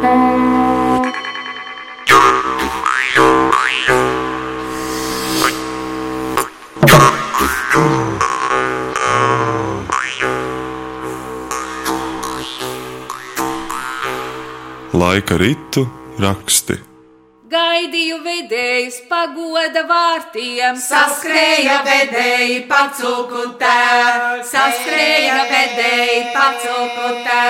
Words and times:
Laika 0.00 0.08
ritu 15.36 15.84
raksti. 16.18 16.89
Gaidīju 17.50 18.20
vedējus 18.22 18.96
pagoda 19.10 19.80
vārtiem, 19.88 20.76
Saskrēja 20.78 21.80
vedēji 21.82 22.60
pacūkutē, 22.70 23.78
saskrēja 24.46 25.38
vedēji 25.50 26.20
pacūkutē, 26.34 27.40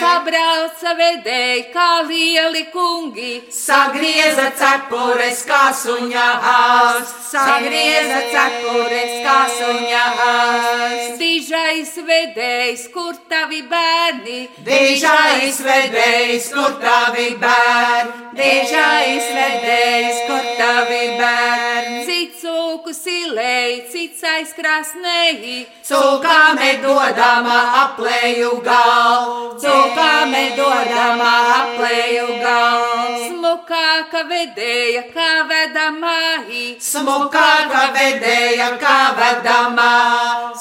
sabrauca 0.00 0.94
vedēji 1.00 1.66
kā 1.74 1.88
lieli 2.08 2.62
kungi, 2.72 3.34
sagrieza 3.52 4.46
cepures 4.62 5.44
kā 5.50 5.66
suņahās, 5.82 7.12
sagrieza 7.28 8.22
cepures 8.32 9.14
kā 9.26 9.36
suņahās. 9.58 11.12
Dižais 11.20 11.92
vedējs, 12.08 12.88
kur 12.96 13.12
tavi 13.28 13.60
bērni, 13.68 14.40
Dižais 14.64 15.60
vedējs, 15.68 16.48
kur 16.56 16.80
tavi 16.80 17.34
bērni, 17.44 18.32
dižais 18.40 19.33
vedējs, 19.34 20.20
kur 20.28 20.50
tavi 20.58 21.02
bērni. 21.18 22.04
Cicūku 22.08 22.94
silēji, 23.34 23.78
cits 23.90 24.22
aizkrasnēji, 24.22 25.66
cūkāme 25.84 26.80
dodama 26.82 27.58
aplēju 27.82 28.60
gal, 28.62 29.56
cūkāme 29.58 30.54
dodama 30.56 31.32
aplēju 31.58 32.26
gal. 32.42 32.84
Smukāka 33.24 34.24
vedēja, 34.28 35.02
kā 35.14 35.30
vedamāji, 35.50 36.76
smukāka 36.80 37.82
vedēja 37.94 38.70
kā 38.78 38.98
vedamā, 39.18 39.90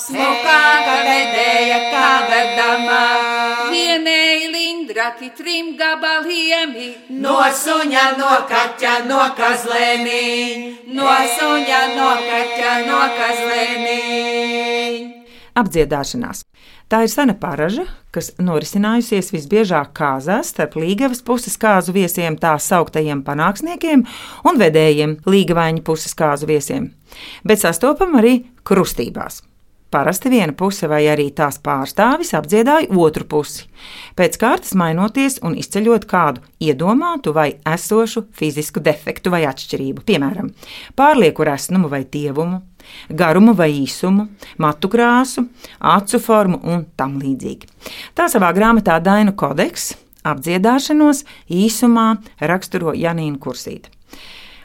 smukāka 0.06 0.98
vedēja, 1.08 1.80
kā 1.94 2.10
vedamā. 2.32 3.04
Vienēji 3.74 4.50
lindraki 4.54 5.32
trim 5.38 5.74
gabaliem, 5.78 6.76
no 7.24 7.40
suņa, 7.64 8.06
no 8.18 8.34
kaķa, 8.50 8.94
no 9.10 9.22
kazlēnī, 9.38 10.24
no 10.94 11.10
suņa, 11.38 11.82
no 11.98 12.10
kaķa, 12.28 12.63
no 12.88 13.02
kazlēnī. 13.18 14.00
Apdziedāšanās. 15.54 16.44
Tā 16.90 17.04
ir 17.06 17.12
sena 17.14 17.36
paraža, 17.38 17.86
kas 18.14 18.32
norisinājusies 18.42 19.32
visbiežāk 19.34 19.94
kāzās 19.98 20.50
starp 20.54 20.76
līgavas 20.82 21.24
puses 21.26 21.56
kāzu 21.62 21.94
viesiem, 21.96 22.38
tā 22.42 22.56
sauktajiem 22.58 23.24
panāksniekiem 23.26 24.04
un 24.50 24.62
vedējiem 24.62 25.20
līgavaņu 25.30 25.86
puses 25.86 26.18
kāzu 26.18 26.50
viesiem, 26.50 26.92
bet 27.46 27.62
sastopam 27.64 28.18
arī 28.20 28.40
krustībās. 28.66 29.44
Parasti 29.94 30.30
viena 30.34 30.56
puse 30.58 30.88
vai 30.90 31.04
arī 31.06 31.28
tās 31.38 31.60
pārstāvis 31.62 32.32
apdziedāja 32.34 32.88
otru 32.98 33.28
pusi, 33.30 33.68
pēc 34.18 34.40
kārtas 34.42 34.74
mainoties 34.80 35.38
un 35.46 35.54
izceļot 35.62 36.08
kādu 36.10 36.42
iedomātu 36.66 37.30
vai 37.36 37.52
esošu 37.76 38.24
fizisku 38.34 38.82
defektu 38.82 39.30
vai 39.30 39.44
atšķirību, 39.52 40.02
piemēram, 40.08 40.50
pārlieku 40.98 41.46
resnumu 41.46 41.94
vai 41.94 42.02
tievumu, 42.10 42.64
garumu 43.14 43.54
vai 43.54 43.70
īsumu, 43.84 44.32
matu 44.58 44.90
krāsu, 44.90 45.46
acu 45.78 46.26
formu 46.26 46.64
un 46.74 46.88
tam 46.98 47.20
līdzīgi. 47.22 47.70
Tā 48.18 48.26
savā 48.34 48.50
grāmatā 48.58 48.98
Dainu 48.98 49.38
kodeks 49.38 49.92
apdziedāšanos 50.26 51.22
īsumā 51.54 52.16
raksturo 52.42 52.98
Janīna 52.98 53.38
Kursīta. 53.38 53.94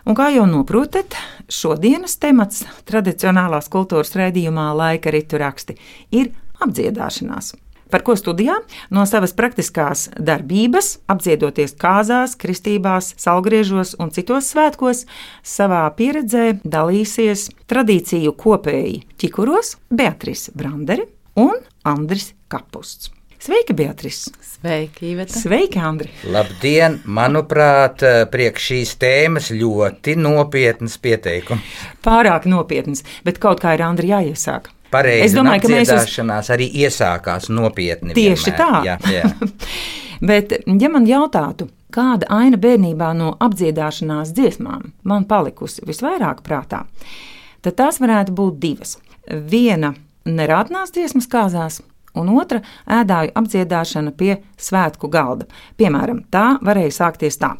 Un 0.08 0.16
kā 0.16 0.30
jau 0.32 0.46
noprotat, 0.48 1.12
šodienas 1.52 2.14
temats 2.16 2.62
tradicionālās 2.88 3.66
kultūras 3.68 4.14
raidījumā 4.16 4.70
laika 4.72 5.12
ritu 5.12 5.36
raksti 5.36 5.74
ir 6.16 6.30
apdziedāšanās. 6.64 7.50
Par 7.92 8.04
ko 8.06 8.14
studijā 8.16 8.54
no 8.92 9.04
savas 9.08 9.34
praktiskās 9.36 10.06
darbības, 10.16 10.94
apdziedoties 11.12 11.76
kāzās, 11.76 12.38
kristībās, 12.40 13.10
salgriežos 13.20 13.94
un 14.00 14.08
citos 14.16 14.48
svētkos, 14.54 15.04
savā 15.44 15.84
pieredzē 16.00 16.54
dalīsies 16.64 17.50
tradīciju 17.68 18.32
kopēji 18.32 19.02
ķikuros 19.20 19.76
Beatrice 19.92 20.56
Brandere 20.56 21.10
un 21.36 21.60
Andris 21.84 22.32
Kapusts. 22.48 23.12
Sveika, 23.48 23.74
Beatrice! 23.74 24.30
Sveiki, 24.40 25.10
Iveta! 25.10 25.32
Sveiki, 25.32 25.78
Andri! 25.80 26.10
Labdien! 26.28 26.98
Manuprāt, 27.08 28.02
priekš 28.28 28.66
šīs 28.66 28.92
tēmas 29.00 29.48
ļoti 29.56 30.18
nopietnas 30.20 30.98
pieteikums. 31.00 31.78
Pārāk 32.04 32.44
nopietnas, 32.44 33.00
bet 33.24 33.40
kaut 33.40 33.62
kā 33.64 33.72
ir 33.78 33.86
Andri 33.86 34.12
jāiesāk. 34.12 34.68
Pareizi, 34.92 35.30
es 35.30 35.38
domāju, 35.38 35.64
ka 35.64 35.72
mēs 35.72 35.94
uz... 35.96 36.52
arī 36.52 36.68
iesākās 36.82 37.48
nopietni. 37.48 38.12
Tieši 38.20 38.52
vienmēr. 38.52 38.60
tā. 38.60 38.84
Jā, 38.84 38.98
jā. 39.16 39.32
Bet, 40.20 40.52
ja 40.68 40.92
man 40.92 41.08
jautātu, 41.08 41.70
kāda 41.88 42.28
aina 42.28 42.60
bērnībā 42.60 43.14
no 43.16 43.32
apdziedāšanās 43.48 44.36
dziesmām 44.36 44.90
man 45.08 45.24
palikusi 45.24 45.88
visvairāk 45.88 46.44
prātā, 46.44 46.84
tad 47.64 47.80
tās 47.80 48.04
varētu 48.04 48.36
būt 48.42 48.60
divas. 48.60 48.98
Viena 49.24 49.96
nerātnās 50.28 50.92
dziesmas 50.92 51.32
kāzās, 51.32 51.80
un 52.20 52.34
otra 52.36 52.62
ēdāju 52.98 53.34
apdziedāšana 53.38 54.14
pie 54.18 54.36
svētku 54.58 55.10
galda. 55.12 55.48
Piemēram, 55.78 56.24
tā 56.32 56.58
varēja 56.64 56.96
sākties 57.02 57.40
tā. 57.40 57.54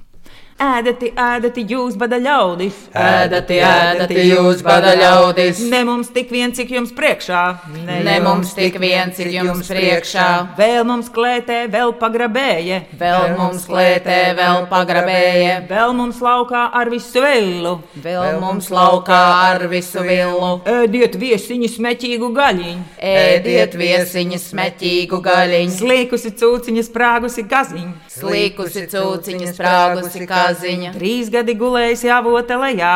Ēdati, 0.59 1.13
ēdati 1.15 1.63
jūs, 1.71 1.95
bada 1.95 2.17
ļaudis, 2.19 2.75
ēdati, 2.99 3.61
ēdati 3.63 4.23
jūs, 4.27 4.65
bada 4.67 4.91
ļaudis. 4.99 5.61
Ne 5.71 5.85
mums 5.87 6.09
tik 6.11 6.33
viens, 6.35 6.57
cik 6.59 6.73
jums 6.75 6.91
priekšā, 6.97 7.43
ne, 7.77 8.01
ne 8.03 8.17
mums 8.25 8.57
tik 8.59 8.75
viens, 8.83 9.15
cik 9.15 9.31
jums 9.37 9.71
priekšā. 9.71 10.27
Vēl 10.59 10.83
mums 10.89 11.13
klētē, 11.15 11.61
vēl 11.71 11.95
pagrabēja, 12.01 12.81
vēl 12.99 13.37
mums 13.39 13.69
klētē, 13.71 14.17
vēl 14.35 14.67
pagrabēja, 14.73 15.61
vēl 15.71 15.95
mums 15.95 16.19
laukā 16.27 16.65
ar 16.81 16.91
visu 16.91 17.23
villu, 17.23 17.77
vēl 18.03 18.41
mums 18.43 18.73
laukā 18.75 19.23
ar 19.53 19.69
visu 19.71 20.03
villu. 20.03 20.51
Ēdiet 20.67 21.15
viesiņu 21.23 21.71
smeķīgu 21.77 22.33
gaļiņu, 22.35 22.83
ēdiet 23.13 23.79
viesiņu 23.79 24.43
smeķīgu 24.49 25.23
gaļiņu, 25.31 25.79
slīkusi 25.79 26.35
cūciņa 26.43 26.87
sprāgusi 26.91 27.47
gaziņu, 27.47 27.95
slīkusi 28.19 28.87
cūciņa 28.91 29.55
sprāgusi 29.55 30.27
gaziņu 30.27 30.48
ziņa. 30.57 30.93
Trīs 30.97 31.31
gadi 31.33 31.57
gulējis 31.59 32.05
jāvota 32.09 32.59
lejā. 32.61 32.93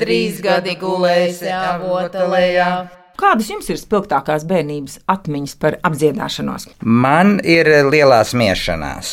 Trīs 0.00 0.40
gadi 0.42 0.74
gulējis 0.80 1.44
jāvota 1.46 2.26
lejā. 2.30 2.72
Kādas 3.22 3.50
jums 3.52 3.68
ir 3.70 3.78
spilgtākās 3.78 4.42
bērnības 4.48 5.02
atmiņas 5.12 5.54
par 5.62 5.76
apdziedāšanos? 5.86 6.70
Man 6.82 7.36
ir 7.44 7.68
lielās 7.92 8.32
miešanās 8.34 9.12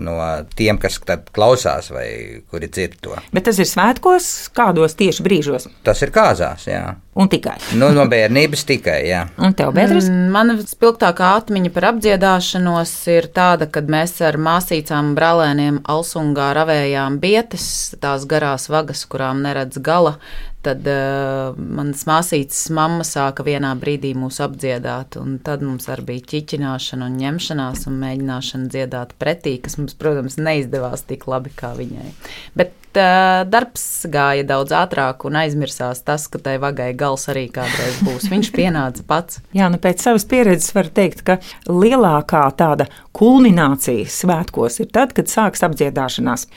no 0.00 0.16
tiem, 0.56 0.78
kas 0.80 0.96
klausās 1.34 1.90
vai 1.92 2.06
kuri 2.48 2.70
dzird 2.72 2.96
to. 3.04 3.18
Bet 3.34 3.48
tas 3.50 3.58
ir 3.60 3.68
svētkos, 3.68 4.30
kādos 4.56 4.96
tieši 4.96 5.26
brīžos? 5.26 5.68
Tas 5.84 6.00
ir 6.06 6.14
kāzās, 6.14 6.64
jā. 6.70 6.84
Un 7.12 7.26
tikai. 7.26 7.56
Nu, 7.74 7.88
no 7.90 8.04
bērnības 8.06 8.62
tikai, 8.68 9.00
jā. 9.08 9.24
Un 9.42 9.54
tev, 9.58 9.72
Beatrice? 9.74 10.12
Mm, 10.12 10.28
mana 10.30 10.54
spilgtākā 10.62 11.32
atmiņa 11.40 11.72
par 11.74 11.88
apdziedāšanos 11.88 12.92
ir 13.10 13.26
tāda, 13.34 13.66
kad 13.66 13.90
mēs 13.90 14.14
ar 14.22 14.38
māsīcām 14.38 15.16
brālēniem 15.18 15.80
Alsungā 15.90 16.52
ravējām 16.54 17.18
bietes, 17.22 17.66
tās 17.98 18.28
garās 18.30 18.68
vagas, 18.70 19.02
kurām 19.10 19.42
neredz 19.42 19.82
gala. 19.82 20.20
Tad 20.62 20.86
uh, 20.92 21.56
manas 21.56 22.04
māsītes 22.06 22.66
mamma 22.76 23.02
sāka 23.08 23.42
vienā 23.42 23.72
brīdī 23.80 24.12
mūs 24.14 24.38
apdziedāt, 24.44 25.16
un 25.16 25.38
tad 25.42 25.64
mums 25.64 25.88
arī 25.90 26.04
bija 26.12 26.26
ķiķināšana 26.34 27.08
un 27.08 27.16
ņemšanās 27.22 27.86
un 27.88 27.96
mēģināšana 28.02 28.68
dziedāt 28.70 29.16
pretī, 29.18 29.56
kas 29.64 29.80
mums, 29.80 29.96
protams, 29.98 30.36
neizdevās 30.38 31.08
tik 31.08 31.24
labi 31.32 31.50
kā 31.56 31.72
viņai. 31.80 32.12
Bet 32.60 32.76
uh, 32.98 33.42
darbs 33.50 33.84
gāja 34.10 34.46
daudz 34.46 34.74
ātrāk 34.76 35.26
un 35.28 35.38
aizmirsās 35.42 36.02
tas, 36.06 36.26
ka 36.30 36.40
tai 36.42 36.56
vagai 36.62 36.90
gals 36.98 37.28
arī 37.32 37.46
kādreiz 37.52 38.00
būs. 38.06 38.30
Viņš 38.32 38.50
pienāca 38.56 39.04
pats. 39.06 39.40
Jā, 39.56 39.68
nu 39.72 39.80
pēc 39.82 40.02
savas 40.04 40.26
pieredzes 40.30 40.74
var 40.76 40.90
teikt, 40.94 41.24
ka 41.26 41.38
lielākā 41.68 42.42
tāda 42.58 42.88
kulminācija 43.16 44.08
svētkos 44.10 44.80
ir 44.82 44.90
tad, 44.94 45.14
kad 45.16 45.30
sāks 45.30 45.64
apdziedāšanās. 45.66 46.48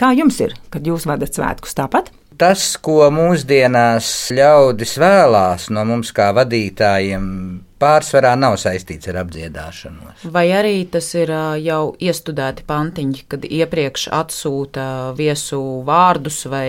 Kā 0.00 0.14
jums 0.16 0.40
ir, 0.42 0.56
kad 0.72 0.86
jūs 0.86 1.06
vadat 1.08 1.36
svētkus 1.36 1.76
tāpat? 1.78 2.12
Tas, 2.40 2.64
ko 2.80 3.04
mūsdienās 3.12 4.06
ļaudis 4.34 4.96
vēlās 4.98 5.68
no 5.70 5.84
mums 5.86 6.10
kā 6.16 6.30
vadītājiem, 6.34 7.26
pārsvarā 7.82 8.32
nav 8.38 8.56
saistīts 8.62 9.10
ar 9.10 9.18
apdziedāšanos. 9.24 10.26
Vai 10.34 10.46
arī 10.54 10.76
tas 10.92 11.08
ir 11.18 11.32
jau 11.62 11.82
iestudēti 11.98 12.66
pantiņi, 12.68 13.24
kad 13.32 13.46
iepriekš 13.48 14.08
atsūta 14.14 14.86
viesu 15.18 15.60
vārdus 15.88 16.44
vai 16.52 16.68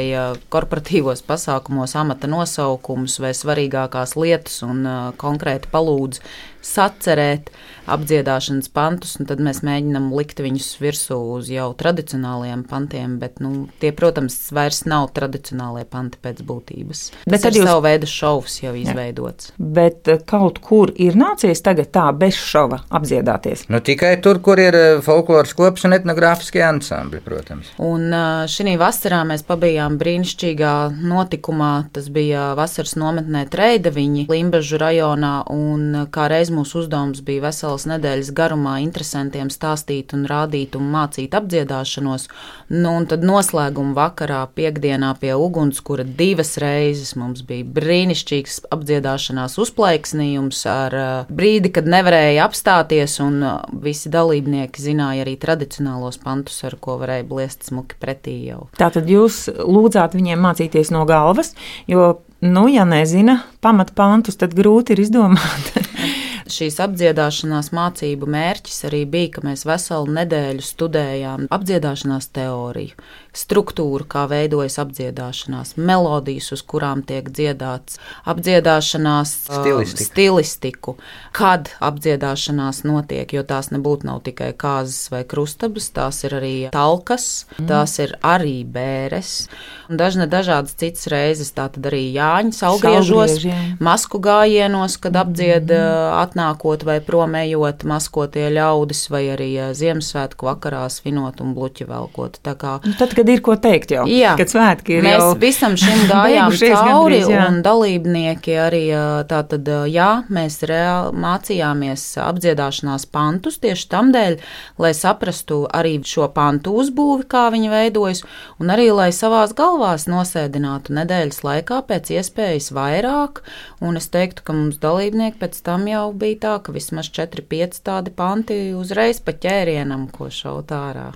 korporatīvos 0.53 1.23
pasākumos 1.27 1.95
amata 1.99 2.29
nosaukumus 2.31 3.19
vai 3.23 3.35
svarīgākās 3.37 4.17
lietas 4.19 4.61
un 4.65 4.83
konkrēti 5.21 5.71
palūdz 5.73 6.23
sacerēt, 6.63 7.51
apdziedāšanas 7.89 8.69
pantus, 8.73 9.15
un 9.19 9.27
tad 9.29 9.41
mēs 9.43 9.61
mēģinām 9.65 10.11
likt 10.15 10.39
viņus 10.43 10.69
virsū 10.81 11.17
uz 11.35 11.49
jau 11.51 11.69
tradicionālajiem 11.77 12.63
pantiem, 12.69 13.17
bet 13.21 13.41
nu, 13.43 13.67
tie, 13.81 13.91
protams, 13.95 14.37
vairs 14.55 14.83
nav 14.89 15.09
tradicionālie 15.15 15.85
panti 15.89 16.19
pēc 16.23 16.43
būtības. 16.47 17.03
Bet 17.25 17.43
Tas 17.43 17.49
ir 17.51 17.59
jūs... 17.61 17.67
savu 17.67 17.83
veidu 17.85 18.09
šovs 18.09 18.59
jau 18.63 18.73
izveidots. 18.79 19.51
Jā. 19.51 19.67
Bet 19.79 20.11
eh, 20.11 20.21
kaut 20.27 20.61
kur 20.63 20.93
ir 20.95 21.17
nācies 21.19 21.63
tagad 21.63 21.91
tā 21.95 22.05
bez 22.15 22.37
šova 22.39 22.83
apdziedāties? 22.93 23.67
Nu, 23.73 23.81
tikai 23.83 24.15
tur, 24.23 24.39
kur 24.43 24.61
ir 24.61 24.77
eh, 24.77 25.01
folkloras 25.03 25.55
kops 25.57 25.87
un 25.87 25.97
etnogrāfiskie 25.97 26.63
ansambļi, 26.65 27.23
protams. 27.25 27.73
Un 27.83 28.07
eh, 28.09 28.45
šī 28.51 28.77
vasarā 28.79 29.23
mēs 29.27 29.45
pabijām 29.47 29.99
brīnišķīgā 30.01 30.73
notikumā. 31.03 31.73
Tas 31.93 32.07
bija 32.13 32.53
vasaras 32.57 32.95
nometnē 32.99 33.45
Treidaviņi, 33.51 34.27
Limbažu 34.31 34.79
rajonā, 34.81 35.33
un 35.51 36.07
kā 36.13 36.29
reiz 36.31 36.51
mūsu 36.53 36.83
uzdevums 36.83 37.21
bija 37.25 37.43
veselas 37.73 37.87
nedēļas 37.89 38.31
garumā 38.35 38.77
interesantiem 38.83 39.49
stāstīt 39.49 40.13
un 40.13 40.25
rādīt 40.29 40.75
un 40.77 40.89
mācīt 40.93 41.33
apdziedāšanos. 41.33 42.27
Nu, 42.69 42.97
un 42.99 43.05
tad 43.09 43.23
noslēguma 43.25 43.93
vakarā, 43.97 44.47
piekdienā 44.53 45.13
pie 45.19 45.33
ugunskura 45.33 46.03
divas 46.03 46.57
reizes 46.61 47.15
mums 47.15 47.41
bija 47.41 47.65
brīnišķīgs 47.65 48.69
apdziedāšanās 48.73 49.57
uzplaiksnījums 49.57 50.65
ar 50.69 50.97
brīdi, 51.29 51.71
kad 51.73 51.87
nevarēja 51.89 52.45
apstāties, 52.45 53.19
un 53.23 53.41
visi 53.83 54.11
dalībnieki 54.13 54.81
zināja 54.81 55.25
arī 55.25 55.37
tradicionālos 55.37 56.19
pantus, 56.21 56.61
ar 56.63 56.77
ko 56.79 56.99
varēja 57.01 57.27
bliest 57.27 57.69
smuki 57.69 57.97
pretī 57.99 58.37
jau. 58.49 58.67
Tātad 58.77 59.09
jūs 59.09 59.47
lūdzāt 59.49 60.17
viņiem 60.17 60.41
mācīties 60.43 60.93
no 60.93 61.05
galvas, 61.09 61.53
jo, 61.89 62.19
nu, 62.45 62.67
ja 62.69 62.85
nezina 62.85 63.41
pamatpantus, 63.63 64.37
tad 64.37 64.53
grūti 64.57 64.93
ir 64.93 65.05
izdomāt. 65.07 65.73
Šīs 66.49 66.79
apdziedāšanās 66.83 67.71
mācību 67.75 68.27
mērķis 68.27 68.83
arī 68.89 69.03
bija, 69.09 69.35
ka 69.37 69.43
mēs 69.47 69.63
veselu 69.67 70.11
nedēļu 70.17 70.63
studējām 70.65 71.45
apdziedāšanās 71.53 72.27
teoriju, 72.35 72.97
struktūru, 73.33 74.05
kā 74.09 74.25
veidojas 74.31 74.75
apdziedāšanās, 74.83 75.75
melodijas, 75.79 76.51
uz 76.55 76.63
kurām 76.67 77.03
tiek 77.07 77.29
dziedāts, 77.31 77.99
apdziedāšanās 78.29 79.33
stilistiku, 79.47 80.07
stilistiku 80.09 80.95
kad 81.33 81.71
apdziedāšanās 81.83 82.83
notiek, 82.87 83.31
jo 83.33 83.45
tās 83.47 83.71
nebūtu 83.73 84.07
nav 84.09 84.21
tikai 84.27 84.51
kāzas 84.59 85.09
vai 85.13 85.23
krustabas, 85.27 85.89
tās 85.95 86.21
ir 86.27 86.37
arī 86.37 86.53
talkas, 86.73 87.45
mm. 87.57 87.69
tās 87.71 87.97
ir 88.03 88.15
arī 88.25 88.59
bēres, 88.67 89.47
un 89.89 90.01
dažne 90.01 90.27
dažādas 90.29 90.75
citas 90.79 91.07
reizes, 91.11 91.53
tā 91.55 91.69
tad 91.73 91.89
arī 91.89 92.03
Jāņas 92.13 92.61
augriežos, 92.67 93.39
masku 93.83 94.21
gājienos, 94.23 94.99
kad 95.01 95.17
apdzied 95.23 95.71
mm. 95.71 96.13
Atnākot 96.33 96.83
vai 96.85 96.97
promējot 97.05 97.85
maskotie 97.85 98.49
ļaudis, 98.53 99.05
vai 99.13 99.27
arī 99.33 99.49
Ziemassvētku 99.77 100.47
vakarā 100.49 100.83
svinot 100.89 101.41
un 101.43 101.53
bluķi 101.53 101.85
velkot. 101.87 102.39
Kā, 102.43 102.79
nu, 102.83 102.93
tad, 102.97 103.13
kad 103.15 103.29
ir 103.29 103.41
ko 103.45 103.55
teikt 103.61 103.93
jau. 103.93 104.03
Jā, 104.09 104.33
kad 104.39 104.49
svētki 104.51 104.97
ir. 104.97 105.05
Mēs 105.05 105.21
jau 105.21 105.29
visam 105.39 105.77
šim 105.79 106.05
gājām 106.11 106.53
cauri, 106.53 107.21
gandrīz, 107.21 107.29
un 107.29 107.61
dalībnieki 107.65 108.57
arī 108.59 108.83
tā 109.29 109.43
tad, 109.49 109.69
jā, 109.89 110.09
mēs 110.33 110.59
reāli 110.69 111.13
mācījāmies 111.23 112.05
apdziedāšanās 112.23 113.07
pantus 113.13 113.59
tieši 113.63 113.87
tam 113.91 114.11
dēļ, 114.15 114.39
lai 114.81 114.93
saprastu 114.97 115.63
arī 115.71 115.95
šo 116.07 116.27
pantu 116.33 116.75
uzbūvi, 116.81 117.27
kā 117.29 117.45
viņi 117.53 117.71
veidojas, 117.71 118.23
un 118.59 118.73
arī 118.73 118.89
lai 118.93 119.11
savās 119.15 119.53
galvās 119.57 120.07
nosēdinātu 120.11 120.95
nedēļas 120.97 121.43
laikā 121.45 121.83
pēc 121.89 122.13
iespējas 122.17 122.71
vairāk, 122.75 123.43
un 123.83 123.99
es 123.99 124.09
teiktu, 124.13 124.45
ka 124.47 124.57
mums 124.57 124.81
dalībnieki 124.83 125.39
pēc 125.41 125.61
tam 125.65 125.87
jau 125.89 126.09
bija 126.23 126.39
tā, 126.45 126.53
ka 126.63 126.75
vismaz 126.75 127.11
4-5 127.13 127.81
tādi 127.85 128.13
panti 128.15 128.59
uzreiz 128.77 129.19
pa 129.23 129.35
ķērienam, 129.35 130.07
ko 130.15 130.31
šaut 130.31 130.71
ārā. 130.73 131.11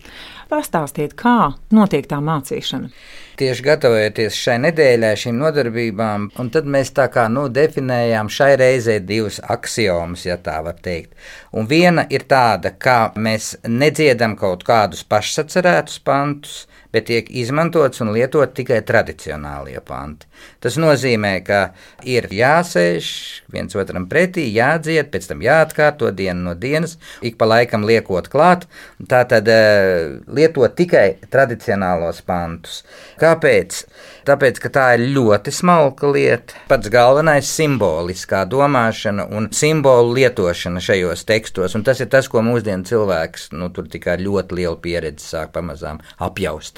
Pastāstiet, 0.52 1.16
kā 1.20 1.54
notiek 1.76 2.06
tā 2.08 2.20
mācīšana. 2.24 2.92
Tieši 3.38 3.66
gatavojoties 3.66 4.38
šai 4.40 4.56
nedēļai, 4.64 5.12
šīm 5.22 5.36
nodarbībām, 5.38 6.30
un 6.42 6.48
tad 6.54 6.70
mēs 6.74 6.90
tā 6.98 7.06
kā 7.14 7.28
nu, 7.30 7.46
definējām 7.54 8.32
šai 8.34 8.54
reizē 8.58 8.96
divas 9.06 9.38
axiomas, 9.44 10.24
ja 10.26 10.40
tā 10.42 10.56
var 10.66 10.80
teikt. 10.82 11.14
Un 11.54 11.70
viena 11.70 12.08
ir 12.10 12.26
tāda, 12.32 12.72
ka 12.74 13.12
mēs 13.14 13.54
nedziedam 13.68 14.34
kaut 14.40 14.66
kādus 14.66 15.04
pašsacerētus 15.06 16.02
pantus, 16.08 16.64
bet 16.94 17.08
tiek 17.10 17.30
izmantots 17.30 18.02
un 18.04 18.14
lietot 18.16 18.54
tikai 18.58 18.82
tradicionālie 18.88 19.80
panti. 19.86 20.28
Tas 20.64 20.78
nozīmē, 20.80 21.34
ka 21.46 21.62
ir 22.08 22.30
jāsēž 22.34 23.10
viens 23.54 23.78
otram 23.78 24.08
pretī, 24.10 24.48
jādzied, 24.54 25.12
pēc 25.14 25.30
tam 25.32 25.44
jāatkārto 25.46 26.12
dienu 26.16 26.50
no 26.50 26.56
dienas, 26.58 26.98
ik 27.22 27.38
pa 27.40 27.48
laikam 27.50 27.86
liekot 27.88 28.30
klāt. 28.34 28.68
Tā 29.10 29.24
tad 29.30 29.50
eh, 29.52 30.18
lietot 30.28 30.76
tikai 30.78 31.08
tradicionālos 31.34 32.24
pantus. 32.28 32.84
Kāpēc? 33.22 33.84
Tāpēc, 34.28 34.60
ka 34.60 34.70
tā 34.74 34.86
ir 34.98 35.06
ļoti 35.16 35.54
smalka 35.56 36.10
lieta. 36.12 36.58
Pats 36.68 36.92
galvenais- 36.92 37.48
simboliskā 37.58 38.44
domāšana 38.50 39.28
un 39.32 39.48
simbolu 39.56 40.18
lietošana 40.18 40.84
šajos 40.84 41.24
tekstos. 41.30 41.76
Un 41.76 41.84
tas 41.88 42.02
ir 42.04 42.10
tas, 42.12 42.28
ko 42.28 42.44
mūsdienu 42.44 42.84
cilvēks 42.84 43.52
nu, 43.54 43.70
tur 43.70 43.88
tikai 43.88 44.18
ļoti 44.20 44.60
liela 44.60 44.76
pieredze 44.76 45.24
sāk 45.24 45.54
pamazām 45.56 46.02
apjaust. 46.20 46.77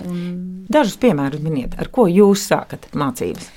Dažus 0.69 0.99
piemērus 1.01 1.41
miniet, 1.43 1.73
ar 1.81 1.89
ko 1.93 2.07
jūs 2.09 2.45
sākat 2.51 2.89
mācības? 2.97 3.49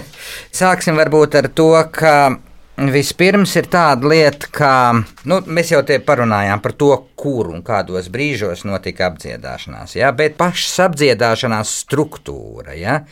Sāksim 0.60 1.00
varbūt 1.00 1.36
ar 1.40 1.50
to, 1.54 1.72
ka 1.94 2.14
Vispirms 2.80 3.52
ir 3.60 3.66
tāda 3.68 4.08
lieta, 4.08 4.48
ka 4.56 4.72
nu, 5.28 5.36
mēs 5.52 5.68
jau 5.74 5.82
te 5.84 5.98
parunājām 6.00 6.62
par 6.64 6.72
to, 6.80 6.88
kur 7.18 7.50
un 7.52 7.60
kādos 7.66 8.08
brīžos 8.12 8.62
notika 8.64 9.10
apdziedāšanās, 9.10 9.98
ja? 9.98 10.08
bet 10.16 10.38
pašas 10.40 10.86
apdziedāšanās 10.86 11.74
struktūra. 11.82 12.72
Ja? 12.78 13.02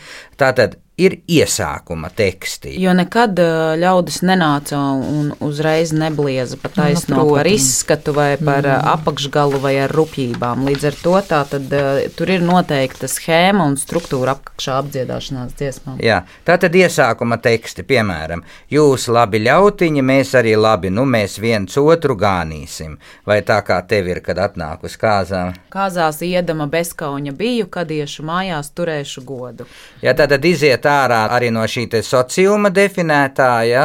Tātad 0.41 0.79
ir 0.99 1.19
iesākuma 1.31 2.11
teksti. 2.15 2.73
Jo 2.83 2.93
nekad 2.97 3.39
ļaudis 3.79 4.21
nenāca 4.27 4.79
un 4.79 5.31
uzreiz 5.45 5.93
neblieza 5.95 6.59
pa 6.61 6.71
taisno 6.75 7.21
no, 7.21 7.27
par 7.37 7.47
izskatu 7.49 8.15
vai 8.17 8.33
par 8.37 8.67
mm. 8.67 8.89
apakšgalu 8.95 9.61
vai 9.63 9.77
ar 9.85 9.95
rupjībām. 9.95 10.67
Līdz 10.69 10.89
ar 10.91 10.99
to 11.03 11.15
tā 11.29 11.43
tad 11.53 11.75
tur 12.19 12.33
ir 12.35 12.43
noteikta 12.45 13.11
schēma 13.11 13.67
un 13.69 13.79
struktūra 13.79 14.35
apakšā 14.37 14.79
apdziedāšanās 14.83 15.55
dziesmām. 15.59 16.01
Jā, 16.03 16.23
tā 16.47 16.59
tad 16.61 16.75
iesākuma 16.79 17.39
teksti, 17.43 17.87
piemēram, 17.89 18.43
jūs 18.75 19.07
labi 19.15 19.43
ļautiņi, 19.47 20.05
mēs 20.11 20.35
arī 20.39 20.57
labi, 20.59 20.91
nu 20.95 21.07
mēs 21.09 21.39
viens 21.43 21.79
otru 21.79 22.19
gānīsim. 22.19 22.99
Vai 23.29 23.41
tā 23.47 23.61
kā 23.67 23.79
tev 23.87 24.11
ir, 24.11 24.23
kad 24.25 24.41
atnāk 24.43 24.83
uz 24.89 24.99
kāzām? 24.99 25.55
Kāzās 25.71 26.21
iedama 26.27 26.67
bezkauņa 26.71 27.35
biju, 27.39 27.71
kad 27.71 27.91
iešu 27.95 28.27
mājās 28.27 28.73
turēšu 28.75 29.23
godu. 29.29 29.69
Jā, 30.03 30.17
tā 30.19 30.27
tad 30.31 30.45
iziet 30.49 30.88
ārā 30.89 31.21
arī 31.37 31.51
no 31.55 31.65
šī 31.69 31.87
sociuma 32.05 32.73
definētā, 32.75 33.53
ja, 33.69 33.85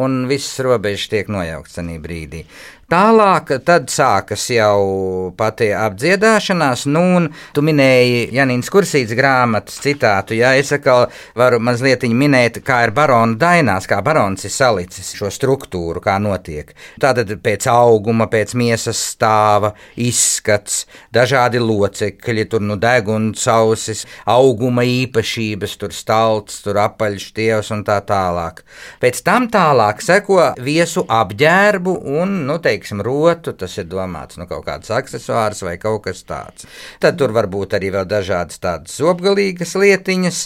un 0.00 0.24
visas 0.30 0.62
robežas 0.64 1.10
tiek 1.12 1.28
nojauktas 1.32 1.80
tajā 1.80 1.98
brīdī. 2.02 2.44
Tālāk 2.90 3.48
sākas 3.88 4.44
jau 4.52 5.32
pati 5.38 5.70
apdziedāšanās, 5.72 6.84
nu, 6.92 7.02
un 7.16 7.28
tu 7.56 7.62
minēji 7.64 8.28
Janīnas 8.36 8.68
Kursītas 8.72 9.16
grāmatas 9.16 9.78
citātu, 9.80 10.36
jā, 10.36 10.52
es 10.60 10.72
atkal 10.76 11.06
varu 11.38 11.60
mazliet 11.64 12.04
minēt, 12.04 12.60
kā 12.66 12.82
ir 12.84 12.92
barona 12.92 13.38
dainās, 13.40 13.88
kā 13.88 14.02
barons 14.04 14.44
ir 14.44 14.52
salicis 14.52 15.14
šo 15.16 15.30
struktūru, 15.32 16.02
kā 16.04 16.18
notiek. 16.20 16.74
Tātad 17.00 17.32
pēc 17.44 17.68
auguma, 17.72 18.28
pēc 18.28 18.52
miesas 18.60 19.00
stāva, 19.14 19.72
izskats, 19.96 20.84
dažādi 21.14 21.62
locekļi, 21.64 22.46
tur 22.52 22.64
nu 22.68 22.76
deguns, 22.80 23.46
ausis, 23.48 24.04
auguma 24.28 24.84
īpašības, 24.84 25.78
tur 25.80 25.96
stalts, 25.96 26.60
tur 26.66 26.82
apaļš 26.84 27.30
tievs 27.32 27.72
un 27.72 27.86
tā 27.88 27.98
tālāk. 28.04 28.60
Pēc 29.00 29.24
tam 29.24 29.48
tālāk 29.48 30.04
seko 30.04 30.52
viesu 30.60 31.06
apģērbu 31.08 31.96
un, 32.20 32.38
nu, 32.44 32.60
te 32.60 32.73
teiksim, 32.74 33.02
rotu, 33.04 33.54
tas 33.58 33.78
ir 33.78 33.86
domāts 33.90 34.38
nu, 34.40 34.48
kaut 34.50 34.66
kāds 34.66 34.90
accessors 34.94 35.62
vai 35.66 35.76
kaut 35.82 36.04
kas 36.08 36.24
tāds. 36.26 36.66
Tad 37.02 37.18
tur 37.20 37.34
var 37.34 37.48
būt 37.50 37.76
arī 37.78 37.92
vēl 37.94 38.08
dažādas 38.10 38.60
tādas 38.62 38.98
zobgalīgas 38.98 39.76
lietiņas. 39.78 40.40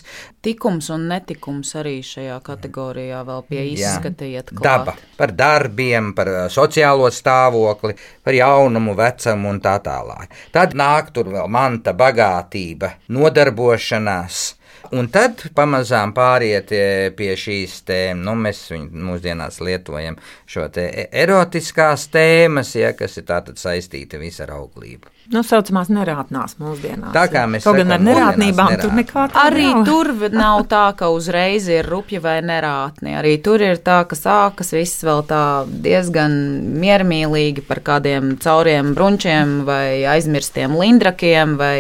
Tikums 0.44 0.90
un 0.94 1.08
netikums 1.10 1.72
arī 1.80 1.98
šajā 2.06 2.36
kategorijā 2.46 3.24
vēl 3.26 3.42
pie 3.48 3.64
izskata 3.72 4.28
iet 4.28 4.52
klāt. 4.52 4.66
Daba, 4.66 4.94
par 5.18 5.34
darbiem, 5.34 6.12
par 6.16 6.30
sociālo 6.52 7.08
stāvokli, 7.12 7.96
par 8.24 8.36
jaunumu, 8.36 8.94
vecumu 8.98 9.50
un 9.54 9.62
tā 9.64 9.78
tālāk. 9.84 10.30
Tad 10.54 10.76
nāk 10.78 11.10
tur 11.16 11.32
vēl 11.32 11.50
manta 11.50 11.96
bagātība, 11.96 12.94
nodarbošanās 13.14 14.44
Un 14.96 15.10
tad 15.12 15.42
pamazām 15.56 16.14
pāriet 16.16 16.72
e, 16.72 16.82
pie 17.16 17.34
šīs 17.36 17.82
tēmas, 17.88 18.24
nu, 18.24 18.34
mēs 18.40 18.62
viņu 18.72 19.04
mūsdienās 19.10 19.60
lietojam 19.60 20.16
šo 20.48 20.68
te 20.72 20.86
e- 20.88 21.08
erotiskās 21.24 22.06
tēmas, 22.14 22.72
ja, 22.78 22.94
kas 22.96 23.20
ir 23.20 23.28
tātad 23.28 23.60
saistīta 23.60 24.20
visa 24.22 24.46
ar 24.46 24.56
auglību. 24.56 25.17
Nu, 25.28 25.42
saucamās 25.44 25.90
nerātnās 25.92 26.54
mūsdienās. 26.56 27.12
Tā 27.12 27.26
kā 27.28 27.42
mēs 27.50 27.66
Kaut 27.66 27.76
gan 27.76 27.90
ar 27.92 28.00
nerātnībām 28.00 28.70
mūsdienās 28.70 28.84
tur 28.86 28.94
nekā 28.96 29.24
tāda 29.28 29.42
Arī 29.50 29.66
nav. 29.68 29.82
tur 29.84 30.10
nav 30.32 30.60
tā, 30.70 30.84
ka 30.96 31.10
uzreiz 31.12 31.66
ir 31.68 31.84
rupja 31.84 32.22
vai 32.24 32.38
nerātni. 32.40 33.12
Arī 33.18 33.34
tur 33.44 33.60
ir 33.60 33.76
tā, 33.84 33.98
ka 34.08 34.16
sākas 34.16 34.72
viss 34.72 35.04
vēl 35.04 35.20
tā 35.28 35.42
diezgan 35.68 36.32
miermīlīgi 36.80 37.66
par 37.68 37.82
kādiem 37.84 38.38
cauriem 38.40 38.94
brunčiem 38.96 39.58
vai 39.68 40.06
aizmirstiem 40.08 40.78
lindrakiem 40.80 41.58
vai 41.60 41.74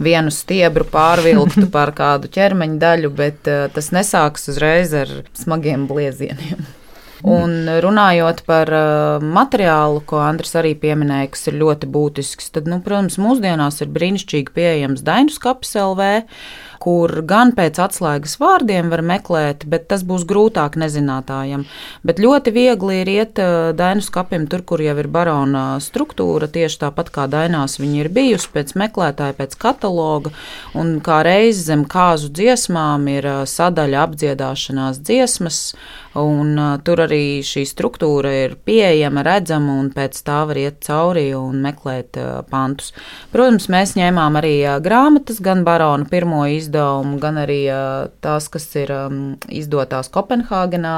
vienu 0.00 0.32
stiebru 0.32 0.88
pārvilktu 0.88 1.68
par 1.76 1.92
kādu 1.98 2.32
ķermeņa 2.32 2.80
daļu, 2.86 3.12
bet 3.20 3.52
uh, 3.52 3.66
tas 3.74 3.92
nesāks 3.92 4.48
uzreiz 4.54 4.96
ar 4.96 5.12
smagiem 5.36 5.84
bliezieniem. 5.92 6.64
Un 7.24 7.70
runājot 7.80 8.42
par 8.44 8.68
uh, 8.68 9.22
materiālu, 9.24 10.02
ko 10.04 10.18
Andris 10.20 10.52
arī 10.60 10.74
pieminēja, 10.76 11.30
kas 11.32 11.48
ir 11.48 11.56
ļoti 11.62 11.88
būtisks, 11.88 12.50
tad, 12.52 12.68
nu, 12.68 12.82
protams, 12.84 13.16
mūsdienās 13.16 13.80
ir 13.80 13.94
brīnišķīgi 13.94 14.52
pieejams 14.52 15.04
Dainu 15.06 15.32
skats 15.32 15.72
LV, 15.80 16.10
kur 16.84 17.22
gan 17.24 17.54
pēc 17.56 17.78
atslēgas 17.80 18.36
vārdiem 18.42 18.90
var 18.92 19.00
meklēt, 19.06 19.64
bet 19.70 19.86
tas 19.88 20.04
būs 20.04 20.26
grūtāk 20.28 20.76
nezinātājam. 20.80 21.64
Bet 22.04 22.20
ļoti 22.20 22.52
viegli 22.52 23.00
ir 23.00 23.10
iet 23.14 23.40
Dainu 23.78 24.04
skapim 24.04 24.44
tur, 24.52 24.62
kur 24.68 24.82
jau 24.84 24.96
ir 25.00 25.08
barona 25.08 25.64
struktūra, 25.80 26.50
tieši 26.52 26.82
tāpat 26.84 27.08
kā 27.14 27.24
Dainās 27.32 27.78
viņa 27.80 28.02
ir 28.02 28.10
bijusi, 28.12 28.50
pēc 28.52 28.74
meklētāja, 28.76 29.36
pēc 29.38 29.56
kataloga, 29.60 30.34
un 30.76 30.98
kā 31.04 31.22
reiz 31.24 31.64
zem 31.64 31.86
kāzu 31.88 32.28
dziesmām 32.34 33.08
ir 33.14 33.30
sadaļa 33.48 34.04
apdziedāšanās 34.04 35.00
dziesmas, 35.00 35.60
un 36.20 36.60
tur 36.84 37.04
arī 37.06 37.40
šī 37.42 37.64
struktūra 37.66 38.30
ir 38.44 38.58
pieejama, 38.66 39.24
redzama, 39.26 39.78
un 39.80 39.88
pēc 39.94 40.20
tā 40.26 40.42
var 40.46 40.60
iet 40.60 40.84
cauri 40.84 41.30
un 41.34 41.64
meklēt 41.64 42.20
pantus. 42.52 42.92
Protams, 43.32 43.70
mēs 43.72 43.96
ņēmām 43.98 44.38
arī 44.38 44.54
grāmatas, 44.84 45.40
gan 45.42 45.64
barona 45.66 46.06
pirmo 46.10 46.44
izdevumu, 46.44 46.73
gan 47.22 47.38
arī 47.40 47.60
tās, 48.24 48.48
kas 48.52 48.66
ir 48.78 48.92
izdotās 49.52 50.10
Kopenhāgenā, 50.14 50.96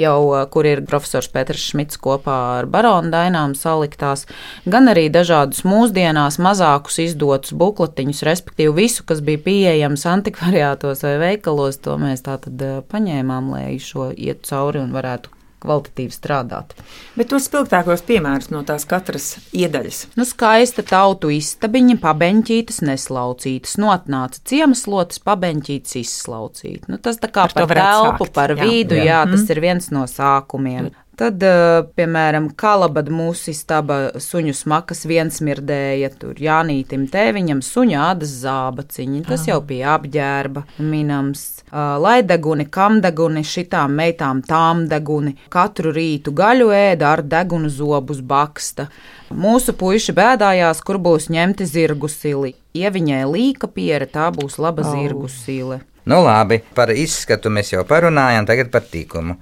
jau 0.00 0.18
kur 0.52 0.68
ir 0.68 0.84
profesors 0.88 1.30
Pēters 1.32 1.64
Šmits 1.70 2.00
kopā 2.00 2.38
ar 2.60 2.68
barona 2.70 3.12
dainām 3.14 3.56
saliktās, 3.58 4.26
gan 4.68 4.90
arī 4.92 5.06
dažādus 5.12 5.64
mūsdienās 5.68 6.40
mazākus 6.42 7.00
izdotus 7.04 7.54
bukletiņus, 7.58 8.24
respektīvi 8.28 8.76
visu, 8.84 9.06
kas 9.08 9.22
bija 9.24 9.42
pieejams 9.46 10.06
antikvariātos 10.10 11.04
vai 11.06 11.16
veikalos, 11.28 11.80
to 11.84 11.96
mēs 12.00 12.24
tātad 12.26 12.60
uh, 12.64 12.82
paņēmām, 12.90 13.54
lai 13.54 13.78
šo 13.82 14.10
iet 14.12 14.44
cauri 14.48 14.82
un 14.84 14.94
varētu 14.94 15.43
kvalitatīvi 15.64 16.14
strādāt. 16.14 16.74
Bet 17.18 17.30
tos 17.32 17.48
spilgtākos 17.48 18.04
piemērus 18.06 18.50
no 18.52 18.62
tās 18.68 18.86
katras 18.88 19.30
iedaļas. 19.56 20.04
Nu, 20.18 20.26
skaista 20.28 20.84
tautu 20.86 21.32
istabiņa, 21.34 21.98
pabeņķītas, 22.04 22.82
neslaucītas. 22.86 23.78
Notnāca 23.82 24.42
ciemeslotes, 24.46 25.22
pabeņķītas, 25.24 25.96
izslaucīt. 26.04 26.88
Nu, 26.92 27.00
tas 27.02 27.20
tā 27.22 27.32
kā 27.32 27.48
par 27.54 27.72
telpu, 27.72 28.28
par 28.34 28.54
jā. 28.54 28.60
vidu, 28.62 28.98
Jā. 29.00 29.08
jā, 29.08 29.22
tas 29.32 29.48
ir 29.50 29.62
viens 29.64 29.90
no 29.94 30.04
sākumiem. 30.10 30.92
Tad, 31.14 31.42
eh, 31.46 31.84
piemēram, 31.94 32.48
kalabada 32.58 33.12
mūsu 33.14 33.52
istaba 33.52 33.98
suņu 34.18 34.54
smakas 34.58 35.04
viensmirdēja, 35.06 36.10
tur 36.18 36.40
Jānītim 36.42 37.04
tēviņam 37.12 37.60
suņa 37.62 38.00
ādas 38.08 38.32
zābaciņi, 38.42 39.22
tas 39.28 39.46
jau 39.46 39.60
pie 39.62 39.84
apģērba 39.94 40.64
minams. 40.82 41.44
Uh, 41.74 41.96
Laideguni, 42.02 42.66
kamdeguni, 42.70 43.42
šitām 43.46 43.94
meitām 43.98 44.42
tām 44.46 44.84
deguni, 44.90 45.36
katru 45.50 45.94
rītu 45.94 46.34
gaļu 46.34 46.68
ēda 46.74 47.14
ar 47.14 47.22
degunu 47.22 47.70
zobus 47.70 48.20
baksta. 48.22 48.88
Mūsu 49.30 49.74
puiši 49.78 50.14
bēdājās, 50.14 50.82
kur 50.86 50.98
būs 51.02 51.30
ņemti 51.34 51.66
zirgu 51.66 52.10
sili. 52.10 52.54
Ieviņai 52.74 53.24
līka 53.30 53.70
piera, 53.70 54.06
tā 54.06 54.30
būs 54.34 54.58
laba 54.62 54.86
zirgu 54.86 55.30
sile. 55.30 55.82
Nu, 56.04 56.20
labi, 56.20 56.60
par 56.76 56.92
izskatu 56.92 57.48
mēs 57.52 57.72
jau 57.72 57.84
parunājām, 57.88 58.44
tagad 58.48 58.68
par 58.72 58.84
tīkumu. 58.90 59.38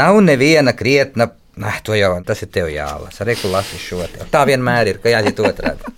Nav 0.00 0.20
neviena 0.24 0.72
krietna. 0.76 1.28
Nē, 1.58 1.72
to 1.84 1.96
jau 1.98 2.12
tas 2.24 2.40
ir 2.44 2.52
tev 2.54 2.68
jālasa. 2.70 3.26
Rekulāsi 3.26 3.80
šo 3.82 4.04
te. 4.06 4.24
Tā 4.30 4.44
vienmēr 4.46 4.92
ir, 4.92 5.00
ka 5.02 5.10
jāiet 5.10 5.40
otrādi. 5.42 5.90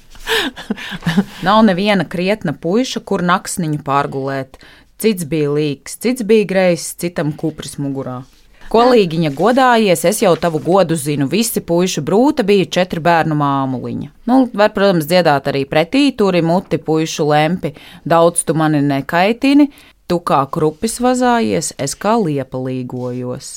Nav 1.46 1.62
neviena 1.68 2.06
krietna 2.08 2.54
puika, 2.56 3.02
kur 3.04 3.22
naksniņu 3.22 3.82
pārgulēt. 3.86 4.58
Cits 5.00 5.28
bija 5.28 5.52
līks, 5.52 5.96
cits 6.00 6.24
bija 6.26 6.48
greizs, 6.48 6.94
citam 7.00 7.32
kupris 7.36 7.78
mugurā. 7.80 8.22
Kolīgiņa 8.70 9.32
godājies, 9.34 10.04
es 10.06 10.20
jau 10.22 10.36
tavu 10.38 10.60
godu 10.62 10.94
zinu. 10.94 11.26
Visi 11.30 11.58
puiši 11.66 12.04
brūta 12.06 12.44
bija 12.46 12.68
četri 12.78 13.02
bērnu 13.02 13.34
māmuliņa. 13.34 14.10
Nu, 14.30 14.44
var, 14.54 14.70
protams, 14.76 15.08
dziedāt 15.10 15.48
arī 15.50 15.64
pretī, 15.66 16.04
turi 16.14 16.42
muti 16.46 16.78
puišu 16.78 17.26
lempi. 17.32 17.72
Daudz 18.06 18.44
tu 18.46 18.54
mani 18.54 18.78
nekaitini, 18.86 19.66
tu 20.10 20.18
kā 20.26 20.40
krupis 20.50 20.96
vazājies, 20.98 21.70
es 21.78 21.92
kā 21.94 22.16
liepa 22.18 22.58
līgojos. 22.58 23.50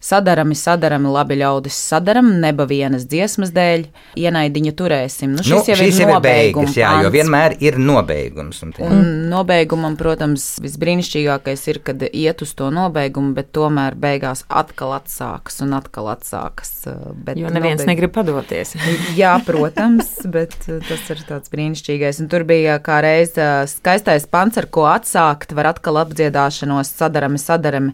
Sadarami, 0.00 0.54
sadarami, 0.56 1.10
labi 1.12 1.36
ļaudis, 1.42 1.76
sadaram, 1.90 2.30
neba 2.40 2.64
vienas 2.64 3.02
dziesmas 3.04 3.50
dēļ, 3.52 3.82
ienaidiņa 4.16 4.70
turēsim. 4.78 5.34
Nu, 5.36 5.42
šis 5.44 5.52
Nu, 5.52 5.58
jau 5.68 5.76
šis 5.76 5.98
ir 5.98 6.00
jau 6.00 6.06
ir 6.08 6.14
nobeigums. 6.14 6.70
beigas, 6.70 6.76
jā, 6.80 6.92
jo 7.02 7.10
pants. 7.10 7.16
vienmēr 7.18 7.56
ir 7.60 7.76
nobeigums. 7.76 8.62
Un, 8.64 8.72
Un 8.80 9.02
nobeigumam, 9.28 9.98
protams, 10.00 10.46
visbrīnišķīgākais 10.64 11.66
ir, 11.68 11.78
kad 11.84 12.00
iet 12.16 12.40
uz 12.42 12.54
to 12.56 12.70
nobeigumu, 12.72 13.34
bet 13.36 13.50
tomēr 13.52 13.94
beigās 14.00 14.46
atkal 14.48 14.94
atsākas 14.96 15.60
un 15.66 15.76
atkal 15.76 16.08
atsākas. 16.14 16.72
uh, 16.88 17.12
Bet 17.12 17.36
Jo 17.36 17.52
neviens 17.52 17.82
nobeig- 17.82 17.92
negrib 17.92 18.14
padoties. 18.16 18.72
Jā, 19.20 19.34
protams, 19.44 20.16
bet 20.32 20.56
uh, 20.68 20.80
tas 20.88 21.10
ir 21.12 21.20
tāds 21.28 21.52
brīnišķīgais. 21.52 22.22
Un 22.24 22.28
tur 22.32 22.44
bija 22.48 22.78
kā 22.80 23.02
reiz 23.04 23.36
uh, 23.36 23.66
skaistais 23.68 24.24
pants, 24.26 24.56
ar 24.56 24.64
ko 24.72 24.88
atsākt, 24.88 25.52
var 25.52 25.74
atkal 25.74 26.00
apdziedāšanos, 26.06 26.88
sadarami, 26.96 27.36
sadarami. 27.38 27.92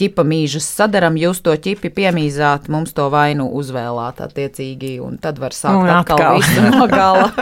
Ķipa 0.00 0.24
mīžas 0.24 0.64
sadaram, 0.78 1.18
jūs 1.20 1.42
to 1.44 1.52
ķipi 1.52 1.90
piemīzāt, 1.92 2.70
mums 2.72 2.94
to 2.96 3.10
vainu 3.12 3.50
uzvēlāt 3.60 4.22
attiecīgi, 4.24 4.94
un 5.04 5.18
tad 5.20 5.36
var 5.42 5.52
sākt 5.52 5.82
Un 5.82 5.92
atkal, 5.92 6.16
atkal. 6.16 6.40
visu 6.40 6.64
no 6.72 6.86
gala. 6.98 7.28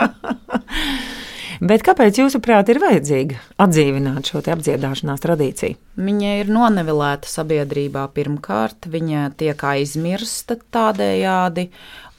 Bet 1.59 1.83
kāpēc, 1.83 2.15
jūsuprāt, 2.21 2.69
ir 2.71 2.77
vajadzīga 2.79 3.39
atdzīvināt 3.59 4.29
šo 4.31 4.39
apdziedāšanās 4.53 5.23
tradīciju? 5.25 5.75
Viņa 5.99 6.35
ir 6.39 6.51
nonevilēta 6.55 7.27
sabiedrībā 7.27 8.05
pirmkārt, 8.15 8.87
viņa 8.87 9.25
tiek 9.39 9.65
aizmirsta 9.67 10.55
tādējādi, 10.71 11.67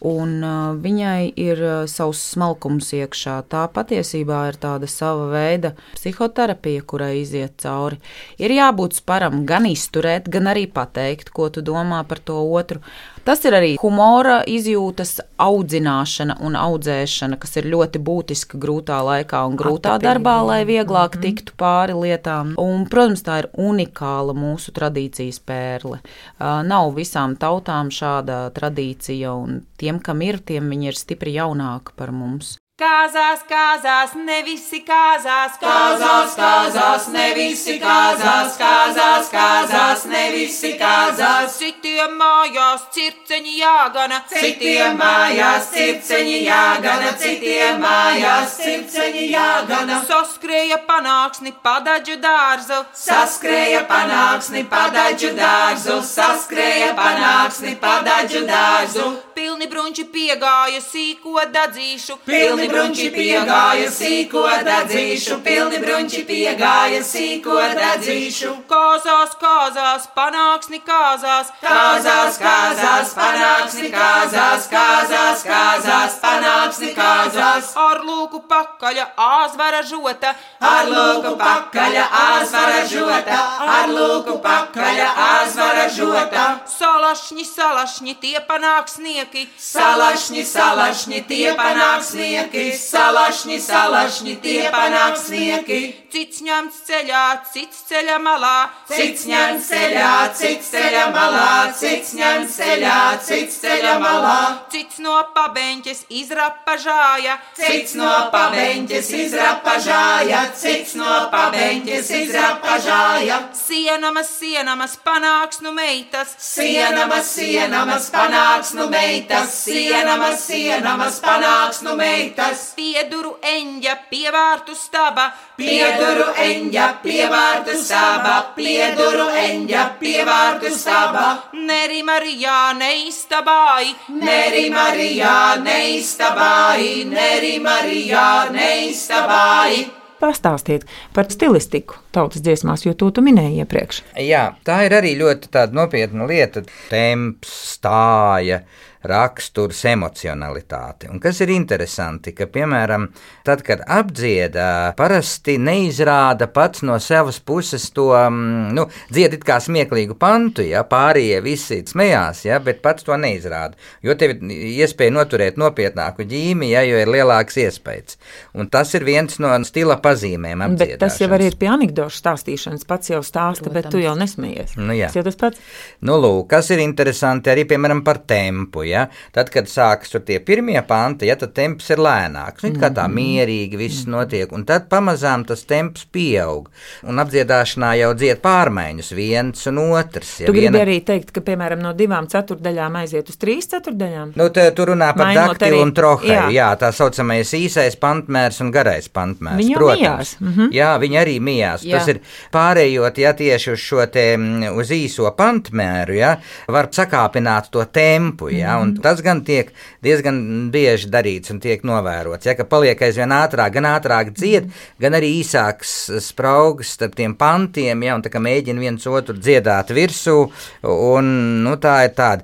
un 0.06 0.38
uh, 0.40 0.72
viņai 0.80 1.32
ir 1.36 1.60
uh, 1.60 1.84
savs 1.90 2.22
smalkums 2.32 2.90
iekšā. 2.96 3.36
Tā 3.52 3.66
patiesībā 3.74 4.42
ir 4.50 4.58
tāda 4.60 4.88
sava 4.88 5.28
veida 5.32 5.74
psihoterapija, 5.96 6.84
kurai 6.88 7.12
iziet 7.20 7.58
cauri. 7.60 8.00
Ir 8.40 8.54
jābūt 8.56 9.00
sparam 9.02 9.44
gan 9.48 9.68
izturēt, 9.68 10.30
gan 10.32 10.48
arī 10.50 10.66
pateikt, 10.72 11.32
ko 11.36 11.50
tu 11.52 11.64
domā 11.64 12.02
par 12.08 12.22
to 12.24 12.38
otru. 12.40 12.80
Tas 13.24 13.44
ir 13.44 13.54
arī 13.56 13.74
humora 13.82 14.40
izjūtas 14.48 15.18
audzināšana 15.40 16.38
un 16.44 16.56
audzēšana, 16.58 17.36
kas 17.40 17.58
ir 17.60 17.68
ļoti 17.72 18.00
būtiska 18.04 18.60
grūtā 18.60 19.00
laikā 19.06 19.42
un 19.48 19.58
grūtā 19.60 19.94
Atapība. 19.94 20.06
darbā, 20.06 20.36
lai 20.48 20.60
vieglāk 20.68 21.18
tiktu 21.20 21.54
pāri 21.60 21.96
lietām. 21.96 22.54
Un, 22.60 22.86
protams, 22.90 23.24
tā 23.26 23.42
ir 23.44 23.50
unikāla 23.60 24.34
mūsu 24.36 24.72
tradīcijas 24.76 25.40
pērle. 25.44 26.00
Uh, 26.00 26.62
Nav 26.66 26.94
visām 26.96 27.36
tautām 27.40 27.92
šāda 27.92 28.46
tradīcija, 28.56 29.34
un 29.36 29.62
tiem, 29.80 30.00
kam 30.00 30.24
ir, 30.24 30.40
tiem 30.40 30.72
viņi 30.72 30.92
ir 30.92 30.98
stipri 30.98 31.36
jaunāki 31.36 31.96
par 31.96 32.14
mums. 32.16 32.56
Kāzās, 32.80 33.42
kāzās, 33.44 34.14
ne 34.16 34.38
visi 34.46 34.78
kāzās, 34.88 35.58
Kāzās, 35.60 36.32
kāzās, 36.38 37.08
ne 37.12 37.26
visi 37.36 37.74
kāzās, 37.82 38.54
kāzās, 38.56 39.28
kāzās, 39.34 40.06
ne 40.08 40.22
visi 40.32 40.70
kāzās. 40.80 41.58
Citiem 41.60 42.14
mājās 42.16 42.86
circeņi 42.94 43.52
jāgana, 43.58 44.22
Citiem 44.32 44.96
mājās 44.96 45.68
circeņi 45.74 46.38
jāgana, 46.46 47.12
citiem 47.20 47.84
mājās 47.84 48.56
circeņi 48.62 49.26
jāgana. 49.34 50.00
Saskrēja 50.08 50.80
panāksni 50.88 51.52
padaģu 51.60 52.16
dārzu, 52.24 52.80
Saskrēja 52.96 53.84
panāksni 53.92 54.64
padaģu 54.72 55.34
dārzu, 55.36 56.00
saskrēja 56.14 56.94
panāksni 56.96 57.76
padaģu 57.84 58.46
dārzu. 58.48 59.10
pilni 59.34 59.66
brunči 59.68 60.04
piegāja 60.08 60.80
sīko 60.80 61.44
dadzīšu, 61.52 62.18
Pilni 62.24 62.69
brunči 62.70 63.08
piegāja 63.14 63.88
sīko 63.92 64.44
dedzīšu, 64.66 65.38
pilni 65.44 65.78
brunči 65.82 66.22
piegāja 66.28 67.00
sīko 67.04 67.58
dedzīšu. 67.78 68.52
Kāzās, 68.70 69.34
kāzās, 69.40 70.06
panāksni 70.16 70.80
kāzās, 70.86 71.50
Kāzās, 71.64 72.38
kāzās, 72.40 73.14
panāksni 73.18 73.90
kāzās, 73.94 74.68
kāzās, 74.72 75.44
kāzās, 75.46 76.18
panāksni 76.24 76.92
kāzās. 76.96 77.72
ar 77.76 78.00
lūku 78.06 78.42
pakaļa 78.48 79.06
āzvara 79.26 79.82
žota, 79.90 80.34
Ar 80.60 80.86
lūku 80.86 81.34
pakaļa 81.40 82.04
āzvara 82.22 82.82
žota, 82.88 83.38
ar 83.76 83.88
lūku 83.88 84.38
pakaļa 84.44 85.08
āzvara 85.26 85.88
žota. 85.88 86.44
salašņi, 86.78 87.44
salašņi, 87.44 88.14
tie 88.20 88.38
panāksnieki, 88.48 89.46
Salašņi, 89.60 90.44
salašņi, 90.46 91.20
tie 91.28 91.54
panāksnieki, 91.58 92.59
salašņi, 92.76 93.58
salašņi, 93.64 94.36
tie 94.44 94.70
panāksnieki. 94.74 95.80
cits 96.10 96.40
ņemts 96.42 96.78
ceļā, 96.88 97.24
cits 97.52 97.84
ceļa 97.88 98.16
malā, 98.18 98.56
Cits 98.90 99.26
ņem 99.30 99.60
ceļā, 99.62 100.14
cits 100.34 100.70
ceļa 100.72 101.04
malā, 101.14 101.72
cits 101.78 102.14
ņem 102.18 102.46
ceļā, 102.50 102.96
cits 103.22 103.60
ceļa 103.62 103.92
malā. 104.02 104.38
cits 104.72 104.98
no 104.98 105.14
pabeņķes 105.34 106.00
izrapažāja, 106.10 107.36
Cits 107.54 107.94
no 107.94 108.10
pabeņķes 108.34 109.10
izrapažāja, 109.20 110.40
cits 110.62 110.96
no 110.98 111.12
pabeņķes 111.30 112.10
izrapažāja. 112.24 113.38
sienamas, 113.54 114.28
sienamas, 114.40 114.98
panāksnu 115.06 115.72
meitas, 115.72 116.34
Sienamas, 116.40 117.30
sienamas, 117.36 118.10
panāks 118.10 118.74
nu 118.74 118.88
meitas, 118.90 119.54
sienamas, 119.64 120.42
sienamas, 120.48 121.20
panāks 121.22 121.82
nu 121.86 121.94
meitas. 121.96 122.49
Pieduru 122.76 123.36
eņģa, 123.42 123.94
pievārtu 124.10 124.74
staba, 124.78 125.30
Pieduru 125.60 126.30
eņģa, 126.40 126.84
pievārtu 127.02 127.74
stāba, 127.76 128.34
pieduru 128.56 129.26
eņģa, 129.36 129.82
pievārtu 130.00 130.70
stāba. 130.72 131.26
Neri 131.52 132.00
Marijā 132.06 132.72
neiztabāji, 132.78 133.92
Neri 134.22 134.70
Marijā 134.72 135.60
neiztabāji, 135.60 137.04
Neri 137.12 137.58
Marijā 137.60 138.26
neiztabāji. 138.54 139.88
Pastāstiet 140.20 140.84
par 141.16 141.28
stilistiku 141.32 141.96
tautas 142.12 142.42
dziesmās, 142.44 142.84
jo 142.84 142.92
to 142.96 143.08
tu 143.12 143.24
minēji 143.24 143.62
iepriekš. 143.62 144.02
Jā, 144.20 144.50
tā 144.64 144.82
ir 144.88 144.96
arī 144.96 145.14
ļoti 145.20 145.48
tāda 145.52 145.76
nopietna 145.76 146.28
lieta. 146.28 146.64
Temps, 146.88 147.52
stāja, 147.74 148.62
raksturs, 149.06 149.82
emocionalitāte. 149.88 151.08
Un 151.10 151.20
kas 151.22 151.40
ir 151.44 151.52
interesanti, 151.54 152.34
ka, 152.36 152.46
piemēram, 152.52 153.08
tad, 153.46 153.62
kad 153.66 153.82
apdziedā, 153.88 154.92
parasti 154.98 155.56
neizrāda 155.60 156.50
pats 156.52 156.84
no 156.86 156.98
savas 157.00 157.40
puses 157.40 157.88
to, 157.96 158.10
mm, 158.12 158.74
nu, 158.76 158.86
dziedāt 159.12 159.44
kā 159.46 159.60
smieklīgu 159.62 160.18
pantu, 160.20 160.64
ja 160.66 160.84
pārējie 160.88 161.40
visi 161.44 161.80
smējās, 161.86 162.44
ja, 162.48 162.60
bet 162.64 162.82
pats 162.84 163.06
to 163.06 163.16
neizrāda. 163.16 163.78
Jo 164.04 164.16
tev 164.20 164.36
ir 164.36 164.84
iespēja 164.84 165.14
noturēt 165.16 165.58
nopietnāku 165.60 166.26
ģīmi, 166.28 166.70
ja, 166.74 166.84
jo 166.86 167.00
ir 167.00 167.10
lielāks 167.10 167.56
iespējas. 167.60 168.18
Un 168.54 168.68
tas 168.72 168.92
ir 168.98 169.06
viens 169.08 169.40
no 169.42 169.52
stila 169.64 169.96
pazīmēm. 170.02 170.66
Bet 170.80 170.96
tas 171.00 171.18
jau 171.20 171.30
arī 171.34 171.50
ir 171.50 171.58
pie 171.60 171.70
anekdošu 171.72 172.20
stāstīšanas. 172.20 172.86
Pats 172.88 173.12
jau 173.12 173.22
stāsta, 173.24 173.72
bet 173.72 173.88
tu 173.92 174.00
jau 174.02 174.14
nesmējies. 174.18 174.76
Nu, 174.80 174.92
jā. 174.96 175.08
Tas 175.10 175.20
jau 175.20 175.24
tas 175.26 175.38
pats. 175.40 175.60
Nu, 176.06 176.18
lūk, 176.20 176.50
kas 176.52 176.70
ir 176.74 176.82
interesanti 176.84 177.52
arī, 177.52 177.66
piemēram, 177.70 178.02
par 178.06 178.22
tempu. 178.28 178.84
Ja? 178.90 179.06
Tad, 179.34 179.50
kad 179.54 179.70
sākas 179.70 180.12
tie 180.26 180.40
pirmie 180.44 180.80
panti, 180.86 181.28
ja, 181.30 181.36
tad 181.40 181.54
temps 181.56 181.90
ir 181.92 182.02
lēnāks. 182.02 182.64
Nu, 182.66 182.74
kā 182.80 182.90
tā 182.94 183.06
mierīgi 183.10 183.78
viss 183.80 184.06
notiek, 184.10 184.50
un 184.52 184.66
tad 184.68 184.88
pamazām 184.90 185.46
tas 185.48 185.64
temps 185.68 186.06
pieaug. 186.12 186.68
Un 187.06 187.22
apdziedāšanā 187.22 187.92
jau 188.00 188.10
dzied 188.18 188.42
pārmaiņas, 188.44 189.12
viens 189.16 189.66
un 189.70 189.80
otrs. 189.86 190.40
Ja, 190.42 190.50
Tu 190.50 190.56
gribi 190.56 190.68
viena- 190.68 190.84
arī 190.84 190.98
teikt, 191.06 191.32
ka, 191.36 191.40
piemēram, 191.46 191.80
no 191.82 191.94
divām 191.96 192.28
ceturdaļām 192.30 192.98
aiziet 193.02 193.28
uz 193.28 193.38
trīs 193.40 193.70
ceturdaļām? 193.70 194.34
Nu, 194.36 194.48
te, 194.54 194.66
tur 194.76 194.92
runā 194.94 195.12
par 195.16 195.34
daktilu 195.34 195.82
un 195.82 195.94
trohai. 195.96 196.30
Jā. 196.30 196.48
jā. 196.54 196.68
tā 196.80 196.92
saucamais 196.94 197.50
īsais 197.56 197.96
pantmērs 198.00 198.60
un 198.64 198.70
garais 198.74 199.08
pantmērs. 199.08 199.60
Viņi 199.60 199.74
jau 199.74 199.78
protams. 199.80 200.00
mijās, 200.00 200.34
mhm. 200.40 200.70
Jā, 200.74 200.90
viņi 201.02 201.20
arī 201.20 201.36
mijās. 201.40 201.84
Jā. 201.84 201.98
Tas 201.98 202.08
ir 202.08 202.20
pārējot, 202.54 203.20
ja 203.20 203.32
tieši 203.36 203.72
uz 203.74 203.84
šo 203.84 204.06
te, 204.12 204.26
mm, 204.36 204.74
uz 204.80 204.92
īso 204.94 205.30
pantmēru, 205.36 206.16
ja, 206.18 206.34
var 206.68 206.90
sakāpināt 206.94 207.70
to 207.70 207.84
tempu, 207.84 208.50
ja, 208.54 208.78
un 208.80 208.88
Mhm. 208.94 209.02
tas 209.02 209.20
gan 209.22 209.42
tiek 209.44 209.70
diezgan 210.02 210.70
bieži 210.72 211.10
darīts 211.10 211.50
un 211.50 211.60
tiek 211.60 211.82
novērots, 211.82 212.46
ja, 212.46 212.54
ka 212.54 212.64
paliek 212.64 212.98
aizvien 213.00 213.30
ātrāk, 213.30 213.72
gan 213.72 213.84
ātrāk 213.84 214.32
dzied, 214.34 214.64
Mhm. 214.64 214.72
gan 215.00 215.12
arī 215.12 215.30
īsāks 215.42 216.20
spraugs 216.20 216.96
starp 216.96 217.14
tiem 217.14 217.34
pantiem, 217.36 218.02
ja, 218.02 218.14
un 218.14 218.22
tā 218.22 218.30
kā 218.30 218.40
mēģina 218.40 218.78
viens 218.78 219.06
otru 219.06 219.34
dziedāt 219.36 219.88
virsū, 219.94 220.50
un, 220.82 221.62
nu, 221.64 221.76
tā 221.76 222.04
ir 222.04 222.14
tāda 222.14 222.42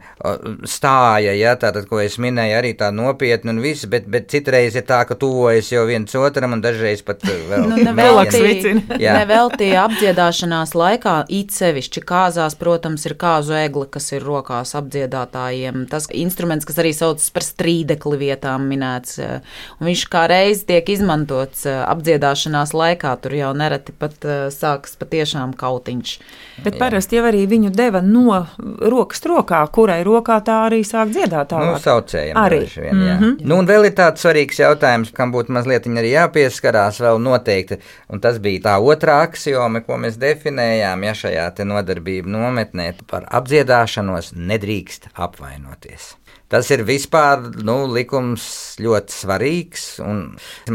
stāja, 0.67 1.33
ja, 1.39 1.55
tātad, 1.57 1.87
ko 1.89 1.99
es 2.03 2.17
minēju, 2.17 2.57
arī 2.61 2.73
tā 2.77 2.91
nopietna 2.95 3.51
un 3.51 3.61
viss, 3.61 3.87
bet, 3.87 4.07
bet 4.11 4.29
citreiz 4.29 4.77
ir 4.77 4.83
tā, 4.83 5.07
ka 5.07 5.15
tuvojas 5.15 5.71
jau 5.73 5.87
viens 5.87 6.15
otram 6.19 6.53
un 6.57 6.63
dažreiz 6.63 7.03
pat 7.07 7.23
uh, 7.25 7.31
vēl. 7.51 7.69
Nu, 7.69 7.77
nevelti, 7.77 8.75
nevelti 9.01 9.71
apdziedāšanās 9.79 10.75
laikā, 10.77 11.17
it 11.29 11.51
sevišķi 11.55 12.03
kāzās, 12.07 12.57
protams, 12.59 13.07
ir 13.07 13.15
kāzu 13.21 13.57
egle, 13.59 13.87
kas 13.91 14.11
ir 14.13 14.23
rokās 14.27 14.75
apdziedātājiem. 14.79 15.87
Tas 15.91 16.09
instruments, 16.27 16.67
kas 16.69 16.81
arī 16.83 16.93
saucas 16.97 17.31
par 17.35 17.47
strīdekli 17.47 18.21
vietām 18.21 18.67
minēts, 18.71 19.19
eh, 19.23 19.41
un 19.81 19.91
viņš 19.91 20.05
kā 20.13 20.27
reiz 20.31 20.65
tiek 20.69 20.89
izmantots 20.93 21.67
eh, 21.67 21.79
apdziedāšanās 21.87 22.75
laikā, 22.77 23.15
tur 23.23 23.37
jau 23.39 23.53
nereti 23.57 23.95
pat 23.97 24.27
eh, 24.27 24.47
sākas 24.55 24.99
patiešām 25.01 25.55
kautiņš. 25.59 26.17
Bet 26.65 26.79
parasti 26.81 27.19
jau 27.19 27.27
arī 27.29 27.45
viņu 27.49 27.71
deva 27.77 28.01
no 28.05 28.41
rokas 28.81 29.23
rokā, 29.29 29.61
kurai 29.73 30.01
rokā 30.07 30.39
tā 30.45 30.63
arī 30.67 30.83
sāk 30.87 31.13
dziedāt. 31.15 31.53
Nu, 31.53 31.77
tālāk. 31.77 31.83
saucējiem 31.85 32.41
Arī. 32.41 32.61
vien, 32.75 33.03
jā. 33.07 33.17
Mm 33.17 33.23
-hmm. 33.23 33.47
nu, 33.47 33.59
un 33.61 33.69
vēl 33.69 33.87
ir 33.87 33.95
tāds 33.95 34.25
svarīgs 34.25 34.61
jautājums, 34.61 35.13
kam 35.13 35.33
būtu 35.33 35.53
mazliet 35.53 35.87
arī 35.87 36.13
jāpieskarās 36.13 37.01
vēl 37.01 37.21
noteikti, 37.23 37.79
un 38.09 38.21
tas 38.21 38.39
bija 38.39 38.61
tā 38.61 38.77
otrā 38.81 39.21
axioma, 39.23 39.81
ko 39.81 39.97
mēs 39.97 40.19
definējām, 40.19 41.05
ja 41.05 41.15
šajā 41.15 41.55
te 41.55 41.65
nodarbību 41.65 42.29
nometnē 42.29 42.93
par 43.07 43.27
apdziedāšanos 43.31 44.33
nedrīkst 44.37 45.11
apvainoties. 45.15 46.16
Tas 46.47 46.69
ir 46.71 46.85
vispār 46.87 47.41
nu, 47.67 47.75
likums 47.91 48.45
ļoti 48.79 49.11
svarīgs. 49.11 49.87
Un 50.07 50.21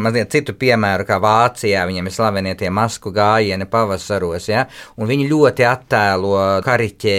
mazliet 0.04 0.34
citu 0.34 0.52
piemēru, 0.60 1.06
kā 1.08 1.16
Vācijā, 1.24 1.86
viņiem 1.88 2.10
ir 2.10 2.16
slavenie 2.16 2.56
tie 2.60 2.68
masku 2.76 3.14
gājieni 3.16 3.70
pavasaros, 3.72 4.50
ja? 4.52 4.66
un 5.00 5.08
viņi 5.08 5.30
ļoti 5.32 5.66
attēlo 5.70 6.34
kariķē 6.66 7.16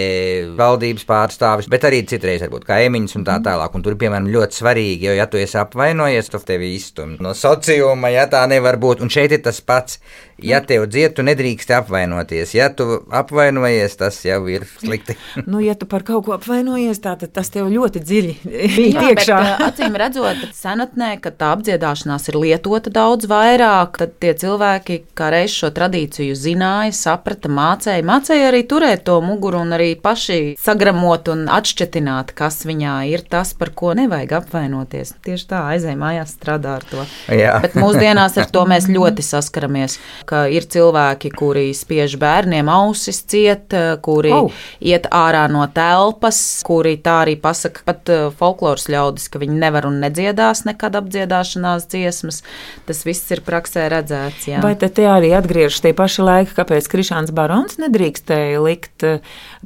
valdības 0.59 1.07
pārstāvis, 1.09 1.69
bet 1.71 1.87
arī 1.89 2.03
citreiz 2.05 2.45
varbūt 2.45 2.67
kaimiņus 2.69 3.17
un 3.17 3.25
tā 3.25 3.39
tālāk. 3.47 3.73
Un 3.73 3.85
tur, 3.87 3.97
piemēram, 3.97 4.29
ļoti 4.35 4.61
svarīgi, 4.61 5.09
jo, 5.09 5.17
ja 5.17 5.25
tu 5.25 5.41
esi 5.41 5.57
apvainojies, 5.57 6.29
tad 6.35 6.45
tevi 6.45 6.75
izstum 6.77 7.17
no 7.25 7.33
sociuma, 7.33 8.13
ja 8.13 8.27
tā 8.29 8.45
nevar 8.51 8.77
būt. 8.77 9.01
Un 9.01 9.09
šeit 9.13 9.33
ir 9.33 9.41
tas 9.49 9.63
pats. 9.65 9.97
Ja 10.41 10.59
tev 10.65 10.87
dzied, 10.89 11.13
tu 11.17 11.23
nedrīkst 11.25 11.69
apvainoties. 11.77 12.53
Ja 12.57 12.69
tu 12.73 13.03
apvainojies, 13.13 13.95
tas 13.99 14.17
jau 14.25 14.41
ir 14.51 14.65
slikti. 14.79 15.17
Nu, 15.53 15.59
ja 15.61 15.73
tu 15.77 15.85
par 15.89 16.03
kaut 16.07 16.25
ko 16.25 16.33
apvainojies, 16.37 16.99
tā, 17.03 17.13
tad 17.19 17.33
tas 17.35 17.49
tev 17.51 17.67
ļoti 17.69 17.99
dziļi 18.01 18.33
iekšā. 19.09 19.39
acīm 19.67 19.95
redzot, 19.99 20.39
senatnē, 20.55 21.17
kad 21.21 21.35
tā 21.39 21.51
apdziedāšanās 21.55 22.29
ir 22.31 22.37
lietota 22.39 22.91
daudz 22.93 23.27
vairāk, 23.29 23.97
tad 23.99 24.15
tie 24.23 24.33
cilvēki, 24.39 24.99
kā 25.17 25.29
reiz 25.33 25.53
šo 25.53 25.69
tradīciju 25.75 26.37
zināja, 26.37 26.93
saprata, 26.95 27.51
mācīja, 27.51 28.05
mācīja 28.07 28.49
arī 28.51 28.63
turēt 28.69 29.03
to 29.09 29.19
muguru 29.25 29.61
un 29.63 29.75
arī 29.77 29.91
paši 29.99 30.55
sagramot 30.61 31.29
un 31.33 31.45
atšķetināt, 31.51 32.33
kas 32.37 32.63
viņā 32.67 32.95
ir 33.11 33.25
tas, 33.29 33.53
par 33.57 33.73
ko 33.75 33.93
nevajag 33.97 34.37
apvainoties. 34.41 35.15
Tieši 35.25 35.49
tā, 35.49 35.63
aizēj 35.75 35.97
mājās 35.99 36.35
strādā 36.37 36.77
ar 36.79 36.87
to. 36.89 37.05
Jā. 37.33 37.57
Bet 37.63 37.77
mūsdienās 37.79 38.37
ar 38.41 38.49
to 38.53 38.65
mēs 38.69 38.89
ļoti 38.95 39.25
saskaramies, 39.25 39.99
ka 40.25 40.45
ir 40.51 40.67
cilvēki, 40.67 41.31
kuri 41.37 41.69
spiež 41.77 42.17
bērniem 42.21 42.69
ausis 42.71 43.23
ciet, 43.29 43.73
kuri 44.03 44.33
Oh. 44.33 44.51
iet 44.81 45.07
ārā 45.13 45.45
no 45.51 45.65
telpas, 45.71 46.37
kuri 46.65 46.95
tā 47.03 47.19
arī 47.25 47.35
pasaka 47.39 47.83
pat 47.85 48.09
eh, 48.11 48.25
folkloras 48.39 48.87
ļaudis, 48.91 49.29
ka 49.31 49.41
viņi 49.41 49.59
nevar 49.61 49.87
un 49.89 49.99
nedziedās 50.03 50.65
nekad 50.67 50.97
apdziedāšanās 50.99 51.87
dziesmas. 51.91 52.41
Tas 52.87 53.03
viss 53.07 53.31
ir 53.35 53.43
praksē 53.45 53.87
redzēts. 53.93 54.47
Jā. 54.49 54.61
Vai 54.63 54.75
te 54.79 54.89
arī 55.09 55.33
atgriežas 55.37 55.83
tie 55.83 55.93
paši 55.97 56.25
laiki, 56.25 56.55
kāpēc 56.57 56.89
Krišāns 56.91 57.33
Barons 57.35 57.79
nedrīkstēja 57.81 58.61
likt 58.63 59.07
eh, 59.07 59.19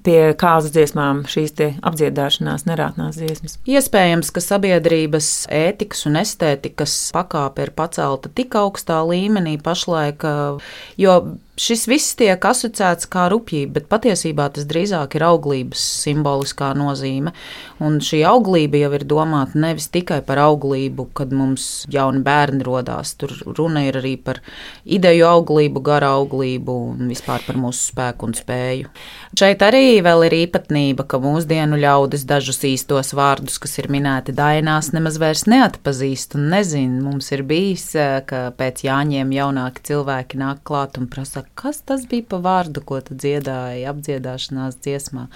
pie 0.04 0.20
kāzu 0.38 0.72
dziesmām 0.76 1.26
šīs 1.30 1.56
apdziedāšanās 1.58 2.68
nerātnās 2.68 3.18
dziesmas? 3.18 3.58
Iespējams, 3.70 4.32
ka 4.36 4.44
sabiedrības 4.44 5.30
ētikas 5.54 6.06
un 6.10 6.20
estētikas 6.22 6.96
pakāpe 7.16 7.66
ir 7.66 7.74
pacelta 7.78 8.30
tik 8.34 8.56
augstā 8.60 9.00
līmenī 9.08 9.58
pašlaik, 9.64 10.26
eh, 10.48 10.64
jo 10.98 11.38
šis 11.58 11.88
viss 11.90 12.14
tiek 12.18 12.44
asociēts 12.46 13.10
kā 13.10 13.28
rupjība, 13.34 13.80
bet 13.80 13.88
patiesībā 13.90 14.46
tas 14.54 14.68
drīzāk 14.70 15.18
ir 15.18 15.26
auglības 15.26 15.82
simboliskā 16.04 16.70
nozīme. 16.78 17.34
Un 17.84 17.98
šī 18.04 18.22
auglība 18.30 18.82
jau 18.84 18.92
ir 18.98 19.06
domāta 19.10 19.58
nevis 19.62 19.90
tikai 19.94 20.20
par 20.26 20.42
auglību, 20.42 21.08
kad 21.18 21.34
mums 21.34 21.86
jauni 21.94 22.22
bērni 22.26 22.66
rodās. 22.66 23.16
Tur 23.18 23.34
runa 23.58 23.84
ir 23.88 23.98
arī 24.00 24.16
par 24.22 24.42
ideju 24.86 25.26
auglību, 25.30 25.82
gara 25.86 26.14
auglību 26.20 26.78
un 26.92 27.10
vispār 27.12 27.46
par 27.48 27.60
mūsu 27.60 27.92
spēku 27.92 28.30
un 28.30 28.38
spēju. 28.38 28.94
Šeit 29.38 29.66
arī 29.66 30.00
vēl 30.06 30.28
ir 30.30 30.38
īpatnība, 30.44 31.08
ka 31.10 31.22
mūsdienu 31.22 31.82
ļaudis 31.82 32.26
dažus 32.30 32.62
īstos 32.70 33.14
vārdus, 33.18 33.58
kas 33.62 33.78
ir 33.82 33.90
minēti 33.94 34.36
dainās, 34.38 34.94
nemaz 34.94 35.18
vairs 35.22 35.48
neatpazīst 35.50 36.38
un 36.38 36.50
nezin. 36.54 37.00
Mums 37.06 37.34
ir 37.34 37.46
bijis, 37.48 37.90
eh, 37.96 38.22
ka 38.26 38.52
pēc 38.58 38.86
Jāņiem 38.88 39.34
jaunāki 39.34 39.86
cilvēki 39.92 40.42
nāk 40.42 40.62
klāt 40.68 40.98
un 41.02 41.10
prasa, 41.10 41.47
kas 41.56 41.82
tas 41.88 42.06
bija 42.10 42.26
pa 42.34 42.40
vārdu, 42.44 42.84
ko 42.84 43.00
tu 43.06 43.16
dziedāji 43.16 43.86
apdziedāšanās 43.92 44.80
dziesmā. 44.84 45.28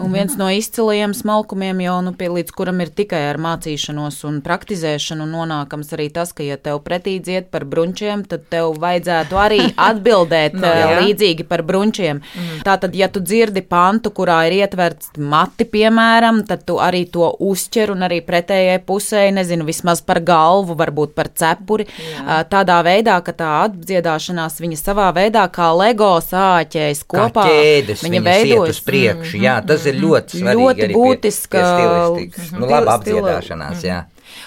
Un 0.00 0.12
viens 0.14 0.32
no 0.38 0.48
izcilajiem 0.52 1.12
smalkumiem, 1.16 1.80
jau 1.84 1.98
nu, 2.06 2.12
pie, 2.16 2.30
līdz 2.32 2.54
kuram 2.56 2.80
ir 2.84 2.90
tikai 2.94 3.20
ar 3.28 3.38
mācīšanos 3.42 4.22
un 4.28 4.40
praktizēšanu, 4.44 5.26
nonākams 5.28 5.92
arī 5.96 6.08
tas, 6.14 6.32
ka, 6.32 6.44
ja 6.46 6.56
tev 6.56 6.80
pretī 6.86 7.18
dzied 7.22 7.50
par 7.52 7.66
brunčiem, 7.68 8.24
tad 8.28 8.46
tev 8.52 8.76
vajadzētu 8.82 9.38
arī 9.38 9.60
atbildēt 9.90 10.56
no, 10.56 10.70
jā. 10.72 11.02
līdzīgi 11.02 11.46
par 11.48 11.64
brunčiem. 11.68 12.22
Mm. 12.22 12.62
Tātad, 12.66 12.96
ja 12.98 13.10
tu 13.12 13.22
dzirdi 13.22 13.64
pantu, 13.68 14.12
kurā 14.16 14.40
ir 14.48 14.58
ietverts 14.62 15.12
mati, 15.20 15.68
piemēram, 15.68 16.42
tad 16.48 16.64
tu 16.68 16.78
arī 16.82 17.04
to 17.12 17.28
uzķer 17.42 17.92
un 17.94 18.06
arī 18.08 18.22
pretējai 18.24 18.80
pusē, 18.86 19.26
nezinu, 19.36 19.66
vismaz 19.68 20.02
par 20.06 20.22
galvu, 20.24 20.76
varbūt 20.78 21.14
par 21.18 21.30
cepuri. 21.36 21.86
Jā. 21.86 22.42
Tādā 22.50 22.80
veidā, 22.86 23.18
ka 23.24 23.34
tā 23.36 23.52
atdziedāšanās 23.66 24.58
viņa 24.62 24.80
savā 24.80 25.10
veidā 25.16 25.44
kā 25.52 25.70
LEGO 25.76 26.14
sāķēs 26.24 27.04
kopā. 27.10 27.44
Kā 27.44 27.48
ķēdes, 27.52 28.04
viņa 28.06 28.24
veidojas 28.26 28.76
uz 28.76 28.82
priekšu. 28.86 29.36
Mm. 29.36 29.44
Jā, 29.44 29.56
tas 29.66 29.81
tas 29.82 29.90
ir 29.90 30.00
ļoti 30.00 30.40
svarīgi. 30.42 30.62
Ļoti 30.62 30.88
būtiska. 30.96 31.62
Pie, 32.16 32.26
pie 32.38 32.48
nu, 32.56 32.70
laba 32.70 32.96
apdziedāšanās, 32.98 33.84
jā. 33.86 34.00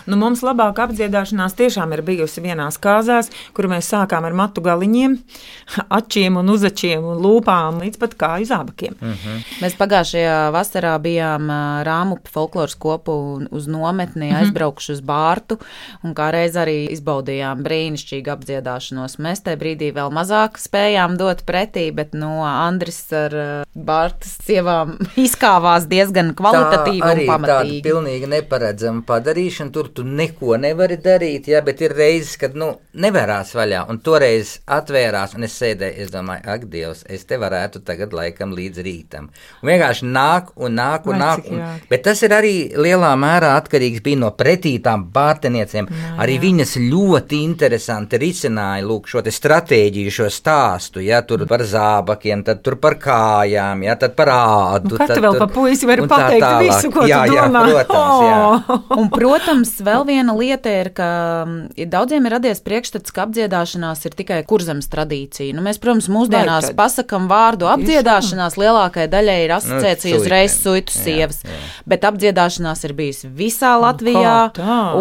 Nu, 0.05 0.17
mums 0.19 0.43
labāka 0.45 0.85
apdziedāšanās 0.85 1.55
tiešām 1.57 1.93
ir 1.95 2.03
bijusi 2.05 2.43
vienās 2.43 2.77
kāzās, 2.81 3.31
kur 3.53 3.69
mēs 3.71 3.89
sākām 3.93 4.25
ar 4.27 4.35
matu 4.37 4.63
galiņiem, 4.65 5.17
ačiem 5.99 6.37
un 6.41 6.51
uzačiem 6.53 7.03
un 7.03 7.21
lūpām 7.23 7.81
līdz 7.83 8.01
pat 8.01 8.15
kāju 8.19 8.49
zābakiem. 8.51 8.95
Mm 9.01 9.13
-hmm. 9.13 9.43
Mēs 9.61 9.77
pagājušajā 9.79 10.51
vasarā 10.51 10.95
bijām 10.99 11.49
Rāmu 11.85 12.17
folkloras 12.31 12.75
kopu 12.75 13.41
uz 13.51 13.67
nometni, 13.67 14.27
mm 14.29 14.31
-hmm. 14.31 14.39
aizbraukuši 14.39 14.91
uz 14.91 15.01
Bārtu 15.01 15.57
un 16.03 16.15
kā 16.15 16.31
reiz 16.31 16.55
arī 16.55 16.91
izbaudījām 16.91 17.63
brīnišķīgu 17.63 18.31
apdziedāšanos. 18.35 19.17
Mēs 19.19 19.43
tajā 19.45 19.57
brīdī 19.57 19.91
vēl 19.93 20.11
mazāk 20.11 20.59
spējām 20.61 21.17
dot 21.17 21.43
pretī, 21.47 21.91
bet 21.95 22.13
no 22.13 22.43
Andris 22.43 23.01
ar 23.13 23.35
Bārtas 23.75 24.37
sievām 24.45 24.95
izkāvās 25.25 25.87
diezgan 25.91 26.33
kvalitatīvi 26.37 27.01
tā 27.01 27.13
un 27.13 27.23
pamatīgi. 27.31 27.81
Tā 27.81 27.89
pilnīgi 27.89 28.29
neparedzama 28.31 29.03
padarīšana 29.07 29.74
tur 29.75 29.89
tu 29.91 30.05
neko 30.07 30.55
nevari 30.61 30.95
darīt, 31.03 31.49
jā, 31.51 31.59
bet 31.65 31.81
ir 31.83 31.95
reizes, 31.97 32.35
kad, 32.39 32.55
nu, 32.55 32.71
nevērās 32.95 33.51
vaļā, 33.57 33.83
un 33.91 33.99
toreiz 34.03 34.55
atvērās, 34.71 35.35
un 35.35 35.47
es 35.47 35.57
sēdēju, 35.59 36.05
es 36.05 36.13
domāju, 36.13 36.45
ak, 36.53 36.67
Dievs, 36.71 37.03
es 37.11 37.25
te 37.27 37.39
varētu 37.41 37.81
tagad 37.85 38.15
laikam 38.15 38.53
līdz 38.55 38.83
rītam. 38.85 39.27
Un 39.61 39.71
vienkārši 39.71 40.07
nāk 40.07 40.53
un 40.55 40.77
nāk 40.79 41.09
un 41.09 41.15
Vai 41.15 41.21
nāk, 41.21 41.49
un, 41.51 41.61
bet 41.89 42.05
tas 42.07 42.23
ir 42.25 42.35
arī 42.35 42.53
lielā 42.71 43.11
mērā 43.19 43.51
atkarīgs 43.59 44.03
bija 44.05 44.21
no 44.23 44.31
pretītām 44.37 45.07
bārteniecēm. 45.15 45.89
Nā, 45.91 46.13
arī 46.23 46.37
jā. 46.37 46.43
viņas 46.45 46.75
ļoti 46.85 47.41
interesanti 47.43 48.19
risināja, 48.21 48.85
lūk, 48.87 49.09
šo 49.11 49.23
te 49.25 49.33
stratēģiju, 49.35 50.13
šo 50.15 50.29
stāstu, 50.33 51.03
jā, 51.03 51.19
tur 51.27 51.45
par 51.49 51.65
zābakiem, 51.67 52.45
tad 52.47 52.63
tur 52.65 52.79
par 52.81 52.97
kājām, 53.01 53.83
jā, 53.87 53.97
tad 53.99 54.15
par 54.17 54.31
ādu. 54.35 54.95
Nu, 54.95 55.01
tad, 55.01 55.13
tad 55.13 55.23
vēl 55.25 55.39
pa 55.41 55.49
puisi 55.51 55.89
var 55.89 56.03
pateikt 56.09 56.47
visu, 56.63 56.93
ko 56.95 57.05
jā, 57.09 57.23
tu 57.27 57.35
domā. 57.35 57.65
Jā, 57.65 57.85
protams, 57.85 58.25
jā. 58.25 58.79
un, 58.99 59.11
protams, 59.13 59.64
Protams, 59.65 59.81
vēl 59.85 60.03
viena 60.05 60.33
lieta 60.37 60.69
ir, 60.69 60.89
ka 60.93 61.07
mm, 61.45 61.89
daudziem 61.89 62.25
ir 62.27 62.33
radies 62.35 62.61
priekšstats, 62.65 63.13
ka 63.13 63.25
apdziedāšanās 63.25 64.03
ir 64.05 64.13
tikai 64.17 64.43
kurzemes 64.45 64.87
tradīcija. 64.91 65.55
Nu, 65.55 65.63
mēs, 65.65 65.79
protams, 65.81 66.07
mūsdienās 66.11 66.69
Vai, 66.69 66.75
pasakam 66.77 67.25
vārdu 67.29 67.67
apdziedāšanās, 67.71 68.57
lielākajai 68.61 69.09
daļai 69.09 69.37
ir 69.45 69.53
asociēcija 69.57 70.13
nu, 70.13 70.21
uzreiz 70.21 70.57
suitu 70.59 70.93
sievas, 70.93 71.41
jā, 71.43 71.53
jā. 71.53 71.71
bet 71.89 72.05
apdziedāšanās 72.05 72.85
ir 72.85 72.93
bijusi 72.97 73.29
visā 73.29 73.73
nu, 73.75 73.85
Latvijā, 73.85 74.35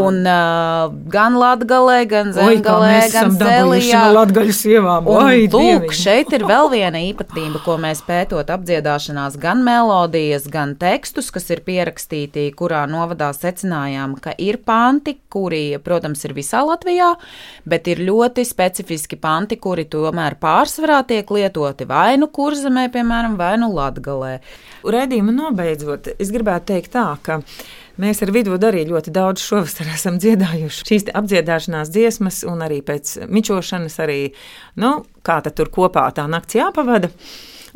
un 0.00 0.20
uh, 0.22 0.94
gan 1.12 1.37
Latgalē, 1.40 1.98
gan 2.09 2.33
Zemgalē, 2.37 2.94
Oi, 3.03 3.12
gan 3.12 3.37
Selijā. 3.37 4.03
Latgaļu 4.14 4.57
sievām. 4.57 5.11
Oi, 5.12 5.44
lūk, 5.44 5.59
dieviņi. 5.59 5.98
šeit 6.00 6.33
ir 6.37 6.46
vēl 6.48 6.70
viena 6.72 7.05
īpatnība, 7.11 7.61
ko 7.66 7.77
mēs 7.83 8.00
pētot 8.07 8.53
apdziedāšanās, 8.55 9.37
gan 9.42 9.64
melodijas, 9.66 10.48
gan 10.48 10.77
tekstus, 10.81 11.31
kas 11.35 11.50
ir 11.53 11.64
pierakstīti, 11.66 12.48
kurā 12.57 12.85
novadā 12.90 13.33
secinājām, 13.37 14.16
ka 14.24 14.37
ir 14.40 14.53
ir 14.54 14.62
panti, 14.66 15.16
kuri, 15.30 15.76
protams, 15.84 16.24
ir 16.24 16.34
visā 16.36 16.62
Latvijā, 16.64 17.12
bet 17.68 17.90
ir 17.90 18.02
ļoti 18.06 18.46
specifiski 18.46 19.18
panti, 19.20 19.58
kuri 19.60 19.86
tomēr 19.90 20.38
pārsvarā 20.40 21.02
tiek 21.08 21.30
lietoti 21.34 21.88
vai 21.90 22.16
nu 22.20 22.30
kurzemē, 22.32 22.88
piemēram, 22.94 23.38
vai 23.40 23.54
nu 23.60 23.72
latgalē. 23.74 24.36
Redījumu 24.84 25.34
nobeidzot, 25.34 26.14
es 26.18 26.34
gribētu 26.34 26.72
teikt 26.74 26.94
tā, 26.96 27.08
ka. 27.22 27.42
Mēs 28.00 28.24
ar 28.26 28.32
vidu 28.34 28.56
arī 28.58 28.80
ļoti 28.88 29.12
daudz 29.14 29.42
šovasar 29.44 29.92
esam 29.94 30.18
dziedājuši 30.18 30.86
šīs 30.88 31.08
apdziedāšanās 31.14 31.92
dziesmas, 31.94 32.42
un 32.50 32.64
arī 32.66 32.80
pēc 32.82 33.20
mičošanas, 33.30 33.98
arī, 34.02 34.20
nu, 34.82 34.96
kā 35.22 35.38
tur 35.46 35.70
kopā 35.70 36.08
tā 36.16 36.26
nakts 36.30 36.58
jāpavada 36.58 37.12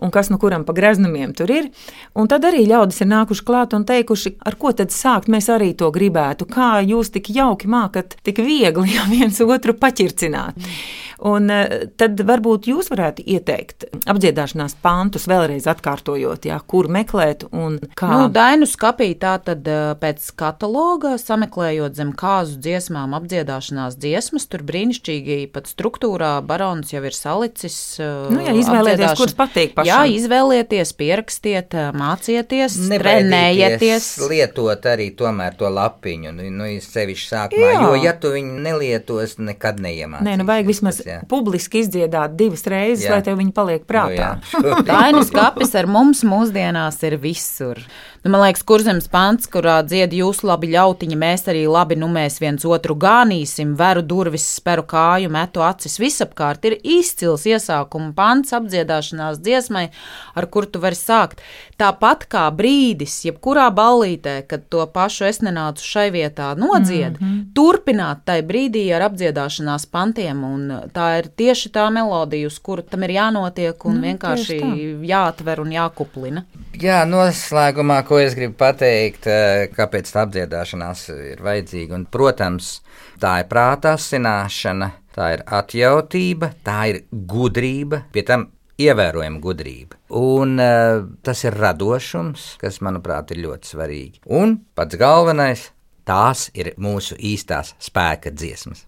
un 0.03 0.13
kas 0.15 0.31
nu 0.31 0.39
kuram 0.39 0.65
pa 0.65 0.75
greznumiem 0.77 1.35
tur 1.37 1.51
ir. 1.51 1.69
Un 2.15 2.31
tad 2.31 2.47
arī 2.49 2.65
ļaudis 2.69 3.03
ir 3.03 3.11
nākuši 3.11 3.45
klāt 3.49 3.75
un 3.77 3.87
teikuši, 3.89 4.37
ar 4.47 4.59
ko 4.61 4.73
tad 4.77 4.95
sākt, 4.95 5.31
mēs 5.33 5.51
arī 5.53 5.73
to 5.79 5.91
gribētu. 5.95 6.49
Kā 6.51 6.79
jūs 6.85 7.13
tik 7.15 7.33
jauki 7.35 7.71
mākat, 7.71 8.19
tik 8.23 8.43
viegli 8.45 8.95
ja 8.97 9.07
viens 9.11 9.41
otru 9.45 9.77
paķircināt. 9.79 10.59
Mm. 10.59 11.08
Un 11.19 11.51
eh, 11.51 11.89
tad 11.99 12.21
varbūt 12.23 12.69
jūs 12.71 12.93
varētu 12.93 13.25
ieteikt 13.27 13.89
apdziedāšanās 14.07 14.77
pantus 14.85 15.27
vēlreiz 15.27 15.67
atkārtojot, 15.71 16.47
jā, 16.47 16.59
kur 16.71 16.87
meklēt 16.95 17.43
un 17.51 17.81
kā. 17.99 18.11
Nu, 18.13 18.29
Dainu 18.31 18.69
skapī 18.71 19.11
tā 19.19 19.35
tad 19.43 19.67
eh, 19.67 19.97
pēc 19.99 20.29
kataloga 20.39 21.17
sameklējot 21.19 21.99
zem 21.99 22.13
kāzu 22.19 22.61
dziesmām 22.63 23.17
apdziedāšanās 23.19 23.97
dziesmas, 23.99 24.47
tur 24.47 24.63
brīnišķīgi 24.69 25.41
pat 25.55 25.67
struktūrā 25.71 26.37
barons 26.47 26.95
jau 26.95 27.03
ir 27.03 27.17
salicis. 27.17 27.81
Eh, 27.99 28.31
nu, 28.31 28.45
jā, 28.47 28.55
izvēlēties, 28.63 29.17
kuras 29.19 29.35
patīk 29.43 29.75
pašam. 29.75 29.91
Jā, 29.91 30.21
izvēlieties, 30.21 30.95
pierakstiet, 31.03 31.75
mācieties, 31.99 32.79
trenējieties. 32.95 34.09
Lietot 34.31 34.87
arī 34.87 35.11
tomēr 35.19 35.59
to 35.59 35.67
lapiņu, 35.67 36.37
nu, 36.39 36.47
nu 36.63 36.71
sevišķi 36.85 37.29
sākumā, 37.35 37.75
jā. 37.75 37.83
jo 37.83 38.01
ja 38.07 38.15
tu 38.15 38.31
viņu 38.39 38.63
nelietos, 38.63 39.37
nekad 39.43 39.83
neiemācīsies. 39.83 40.29
Nē, 40.31 40.39
nu 40.39 40.47
vajag 40.47 40.71
vismaz 40.71 41.03
jā. 41.09 41.19
publiski 41.29 41.83
izdziedāt 41.83 42.37
divas 42.39 42.67
reizes, 42.69 43.07
jā. 43.07 43.17
lai 43.17 43.25
tev 43.27 43.39
viņi 43.41 43.55
paliek 43.57 43.89
prātā. 43.89 44.37
Nu, 44.69 44.83
Tainas 44.85 45.31
kapis 45.33 45.71
ar 45.79 45.87
mums 45.89 46.25
mūsdienās 46.27 46.99
ir 47.07 47.17
visur. 47.23 47.79
Nu, 48.25 48.33
man 48.33 48.43
liekas, 48.43 48.65
kurzems 48.67 49.07
pants, 49.09 49.47
kurā 49.49 49.79
dzied 49.87 50.13
jūs 50.19 50.43
labi 50.47 50.73
ļautiņi, 50.73 51.17
mēs 51.17 51.47
arī 51.49 51.63
labi, 51.71 51.97
nu 51.97 52.09
mēs 52.11 52.41
viens 52.43 52.65
otru 52.67 52.97
gānīsim, 52.99 53.77
veru 53.79 54.03
durvis, 54.03 54.47
speru 54.59 54.83
kāju, 54.91 55.31
metu 55.33 55.63
acis 55.63 55.95
visapkārt. 56.03 56.67
Ir 56.67 56.77
izcils 56.83 57.47
iesākuma 57.49 58.11
pants 58.19 58.53
apdziedāšanās 58.59 59.39
dziesmai, 59.41 59.87
ar 60.35 60.49
kur 60.51 60.67
tu 60.67 60.83
vari 60.83 60.99
sākt. 60.99 61.45
Tāpat 61.79 62.27
kā 62.33 62.49
brīdis, 62.51 63.15
jebkurā 63.29 63.69
ballītē, 63.75 64.41
kad 64.51 64.67
to 64.73 64.83
pašu 64.91 65.29
es 65.31 65.39
nenācu 65.45 65.87
šai 65.87 66.09
vietā 66.11 66.51
nodzied, 66.59 67.21
mm 67.21 67.25
-hmm. 67.25 67.45
turpināt 67.55 68.27
tai 68.27 68.43
brīdī 68.43 68.89
ar 68.97 69.07
apdziedāšanās 69.09 69.87
pantiem, 69.87 70.45
un 70.45 70.91
tā 70.99 71.09
ir 71.21 71.31
tieši 71.39 71.71
tā 71.75 71.87
melodija, 71.95 72.51
uz 72.51 72.59
kuru 72.63 72.85
tam 72.87 73.07
ir 73.07 73.15
jānotiek 73.17 73.87
un 73.89 73.99
mm, 73.99 74.07
vienkārši 74.09 74.59
jāatver 75.09 75.63
un 75.63 75.73
jākuplina. 75.77 76.45
Jā, 76.79 77.01
noslēgumā 77.09 78.01
ko 78.09 78.21
es 78.23 78.37
gribu 78.39 78.59
pateikt, 78.61 79.31
eh, 79.31 79.67
kāpēc 79.75 80.11
tā 80.13 80.27
apdziedāšanās 80.27 81.09
ir 81.15 81.43
vajadzīga. 81.45 81.99
Un, 81.99 82.07
protams, 82.11 82.79
tā 83.23 83.39
ir 83.43 83.51
prāta 83.51 83.95
asināšana, 83.99 84.93
tā 85.15 85.33
ir 85.37 85.43
atjautība, 85.61 86.53
tā 86.67 86.79
ir 86.93 87.03
gudrība, 87.11 88.05
pie 88.15 88.27
tam 88.27 88.49
ievērojama 88.79 89.43
gudrība. 89.43 89.99
Un 90.15 90.55
uh, 90.63 91.03
tas 91.27 91.43
ir 91.45 91.57
radošums, 91.59 92.53
kas, 92.61 92.79
manuprāt, 92.87 93.35
ir 93.35 93.43
ļoti 93.43 93.73
svarīgi. 93.75 94.23
Un 94.39 94.55
pats 94.79 94.99
galvenais, 95.01 95.65
tās 96.09 96.47
ir 96.55 96.73
mūsu 96.81 97.19
īstās 97.19 97.75
spēka 97.83 98.31
dziesmas. 98.33 98.87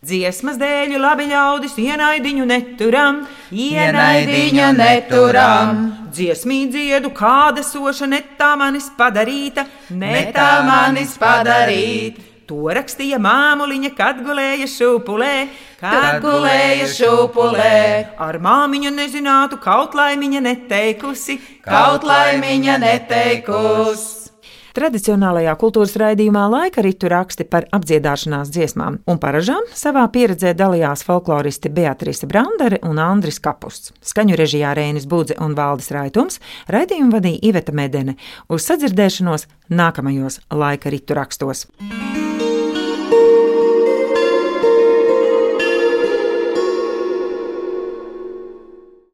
Dziesmas 0.00 0.56
dēļ 0.56 0.94
labi 0.96 1.26
ļaudis 1.28 1.74
ienaidiņu 1.76 2.46
neturam, 2.48 3.18
ienaidiņu 3.52 4.68
neturam. 4.78 5.82
Dziesmī 6.08 6.62
dziedu, 6.72 7.10
kāda 7.12 7.60
soša 7.60 8.08
netā 8.08 8.54
manis 8.56 8.86
padarīta, 8.96 9.66
netā 9.92 10.46
manis 10.64 11.12
padarīt. 11.20 12.16
To 12.48 12.72
rakstīja 12.72 13.18
māmuliņa, 13.20 13.90
kad 13.98 14.22
gulēja 14.24 14.70
šūpulē, 14.72 15.34
Kad 15.80 16.24
gulēja 16.24 16.88
šūpulē, 16.96 18.16
Ar 18.24 18.40
māmiņu 18.40 18.94
nezinātu, 18.96 19.60
kaut 19.60 19.92
laimiņa 20.00 20.40
neteikusi, 20.48 21.36
kaut 21.60 22.08
laimiņa 22.08 22.80
neteikusi. 22.80 24.19
Tradicionālajā 24.76 25.56
kultūras 25.58 25.96
raidījumā 25.98 26.44
laika 26.52 26.84
ritu 26.86 27.10
raksti 27.10 27.46
par 27.50 27.66
apdziedāšanās 27.74 28.52
dziesmām 28.54 29.00
un 29.10 29.20
paražām 29.22 29.66
savā 29.74 30.06
pieredzē 30.14 30.54
dalījās 30.58 31.02
folkloristi 31.06 31.72
Beatrice 31.74 32.28
Brandere 32.30 32.78
un 32.86 33.02
Andris 33.02 33.40
Kapusts. 33.42 33.94
Skaņu 34.12 34.38
režijā 34.38 34.72
Rēnis 34.78 35.08
Budze 35.10 35.38
un 35.42 35.58
Valdis 35.58 35.90
Raitums 35.94 36.40
raidījumu 36.70 37.16
vadīja 37.16 37.42
Iveta 37.50 37.74
Medene 37.74 38.16
uz 38.48 38.66
sadzirdēšanos 38.70 39.48
nākamajos 39.74 40.42
laika 40.54 40.94
ritu 40.94 41.18
rakstos. 41.18 41.66